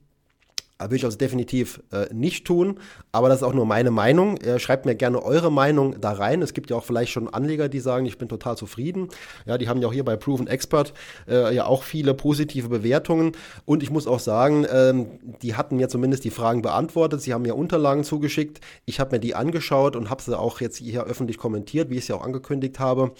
Würde 0.79 0.95
ich 0.95 1.05
also 1.05 1.17
definitiv 1.17 1.81
äh, 1.91 2.13
nicht 2.13 2.45
tun, 2.45 2.79
aber 3.11 3.29
das 3.29 3.39
ist 3.39 3.43
auch 3.43 3.53
nur 3.53 3.65
meine 3.65 3.89
Meinung. 3.89 4.37
Äh, 4.37 4.59
schreibt 4.59 4.85
mir 4.85 4.95
gerne 4.95 5.23
eure 5.23 5.51
Meinung 5.51 5.99
da 5.99 6.11
rein. 6.11 6.43
Es 6.43 6.53
gibt 6.53 6.69
ja 6.69 6.75
auch 6.75 6.83
vielleicht 6.83 7.11
schon 7.11 7.27
Anleger, 7.27 7.67
die 7.67 7.79
sagen, 7.79 8.05
ich 8.05 8.19
bin 8.19 8.29
total 8.29 8.57
zufrieden. 8.57 9.09
Ja, 9.45 9.57
die 9.57 9.69
haben 9.69 9.81
ja 9.81 9.87
auch 9.87 9.93
hier 9.93 10.05
bei 10.05 10.15
Proven 10.15 10.45
Expert 10.45 10.93
äh, 11.27 11.53
ja 11.55 11.65
auch 11.65 11.81
viele 11.81 12.13
positive 12.13 12.69
Bewertungen. 12.69 13.31
Und 13.65 13.81
ich 13.81 13.89
muss 13.89 14.05
auch 14.05 14.19
sagen, 14.19 14.67
ähm, 14.71 15.07
die 15.41 15.55
hatten 15.55 15.77
mir 15.77 15.89
zumindest 15.89 16.23
die 16.25 16.29
Fragen 16.29 16.61
beantwortet. 16.61 17.21
Sie 17.21 17.33
haben 17.33 17.41
mir 17.41 17.55
Unterlagen 17.55 18.03
zugeschickt. 18.03 18.61
Ich 18.85 18.99
habe 18.99 19.15
mir 19.15 19.19
die 19.19 19.33
angeschaut 19.33 19.95
und 19.95 20.11
habe 20.11 20.21
sie 20.21 20.37
auch 20.37 20.61
jetzt 20.61 20.77
hier 20.77 21.05
öffentlich 21.05 21.37
kommentiert, 21.37 21.89
wie 21.89 21.95
ich 21.95 22.01
es 22.01 22.07
ja 22.07 22.15
auch 22.15 22.23
angekündigt 22.23 22.79
habe. 22.79 23.13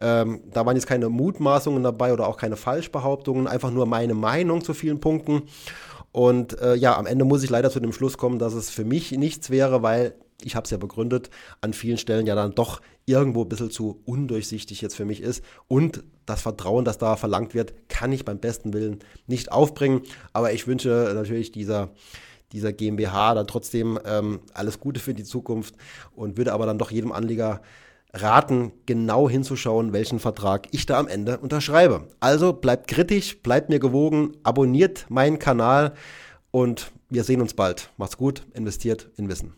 Ähm, 0.00 0.40
da 0.52 0.64
waren 0.64 0.76
jetzt 0.76 0.86
keine 0.86 1.10
Mutmaßungen 1.10 1.82
dabei 1.82 2.12
oder 2.12 2.26
auch 2.26 2.38
keine 2.38 2.56
Falschbehauptungen, 2.56 3.46
einfach 3.46 3.70
nur 3.70 3.84
meine 3.84 4.14
Meinung 4.14 4.64
zu 4.64 4.72
vielen 4.72 5.00
Punkten. 5.00 5.42
Und 6.12 6.60
äh, 6.60 6.74
ja, 6.74 6.96
am 6.96 7.06
Ende 7.06 7.24
muss 7.24 7.42
ich 7.42 7.50
leider 7.50 7.70
zu 7.70 7.80
dem 7.80 7.92
Schluss 7.92 8.18
kommen, 8.18 8.38
dass 8.38 8.52
es 8.52 8.70
für 8.70 8.84
mich 8.84 9.12
nichts 9.12 9.50
wäre, 9.50 9.82
weil 9.82 10.14
ich 10.44 10.56
habe 10.56 10.64
es 10.64 10.70
ja 10.70 10.76
begründet, 10.76 11.30
an 11.60 11.72
vielen 11.72 11.98
Stellen 11.98 12.26
ja 12.26 12.34
dann 12.34 12.54
doch 12.54 12.80
irgendwo 13.06 13.42
ein 13.42 13.48
bisschen 13.48 13.70
zu 13.70 14.00
undurchsichtig 14.04 14.80
jetzt 14.80 14.96
für 14.96 15.04
mich 15.04 15.20
ist. 15.20 15.42
Und 15.68 16.04
das 16.26 16.42
Vertrauen, 16.42 16.84
das 16.84 16.98
da 16.98 17.16
verlangt 17.16 17.54
wird, 17.54 17.74
kann 17.88 18.12
ich 18.12 18.24
beim 18.24 18.38
besten 18.38 18.72
Willen 18.72 19.00
nicht 19.26 19.50
aufbringen. 19.50 20.02
Aber 20.32 20.52
ich 20.52 20.66
wünsche 20.66 21.12
natürlich 21.14 21.52
dieser, 21.52 21.90
dieser 22.52 22.72
GmbH 22.72 23.34
dann 23.34 23.46
trotzdem 23.46 23.98
ähm, 24.04 24.40
alles 24.54 24.78
Gute 24.80 25.00
für 25.00 25.14
die 25.14 25.24
Zukunft 25.24 25.74
und 26.14 26.36
würde 26.36 26.52
aber 26.52 26.66
dann 26.66 26.78
doch 26.78 26.90
jedem 26.90 27.12
Anleger 27.12 27.62
raten, 28.12 28.72
genau 28.86 29.28
hinzuschauen, 29.28 29.92
welchen 29.92 30.18
Vertrag 30.18 30.68
ich 30.70 30.86
da 30.86 30.98
am 30.98 31.08
Ende 31.08 31.38
unterschreibe. 31.38 32.08
Also 32.20 32.52
bleibt 32.52 32.88
kritisch, 32.88 33.42
bleibt 33.42 33.68
mir 33.68 33.78
gewogen, 33.78 34.36
abonniert 34.42 35.06
meinen 35.08 35.38
Kanal 35.38 35.94
und 36.50 36.92
wir 37.08 37.24
sehen 37.24 37.40
uns 37.40 37.54
bald. 37.54 37.90
Macht's 37.96 38.16
gut, 38.16 38.46
investiert 38.54 39.08
in 39.16 39.28
Wissen. 39.28 39.54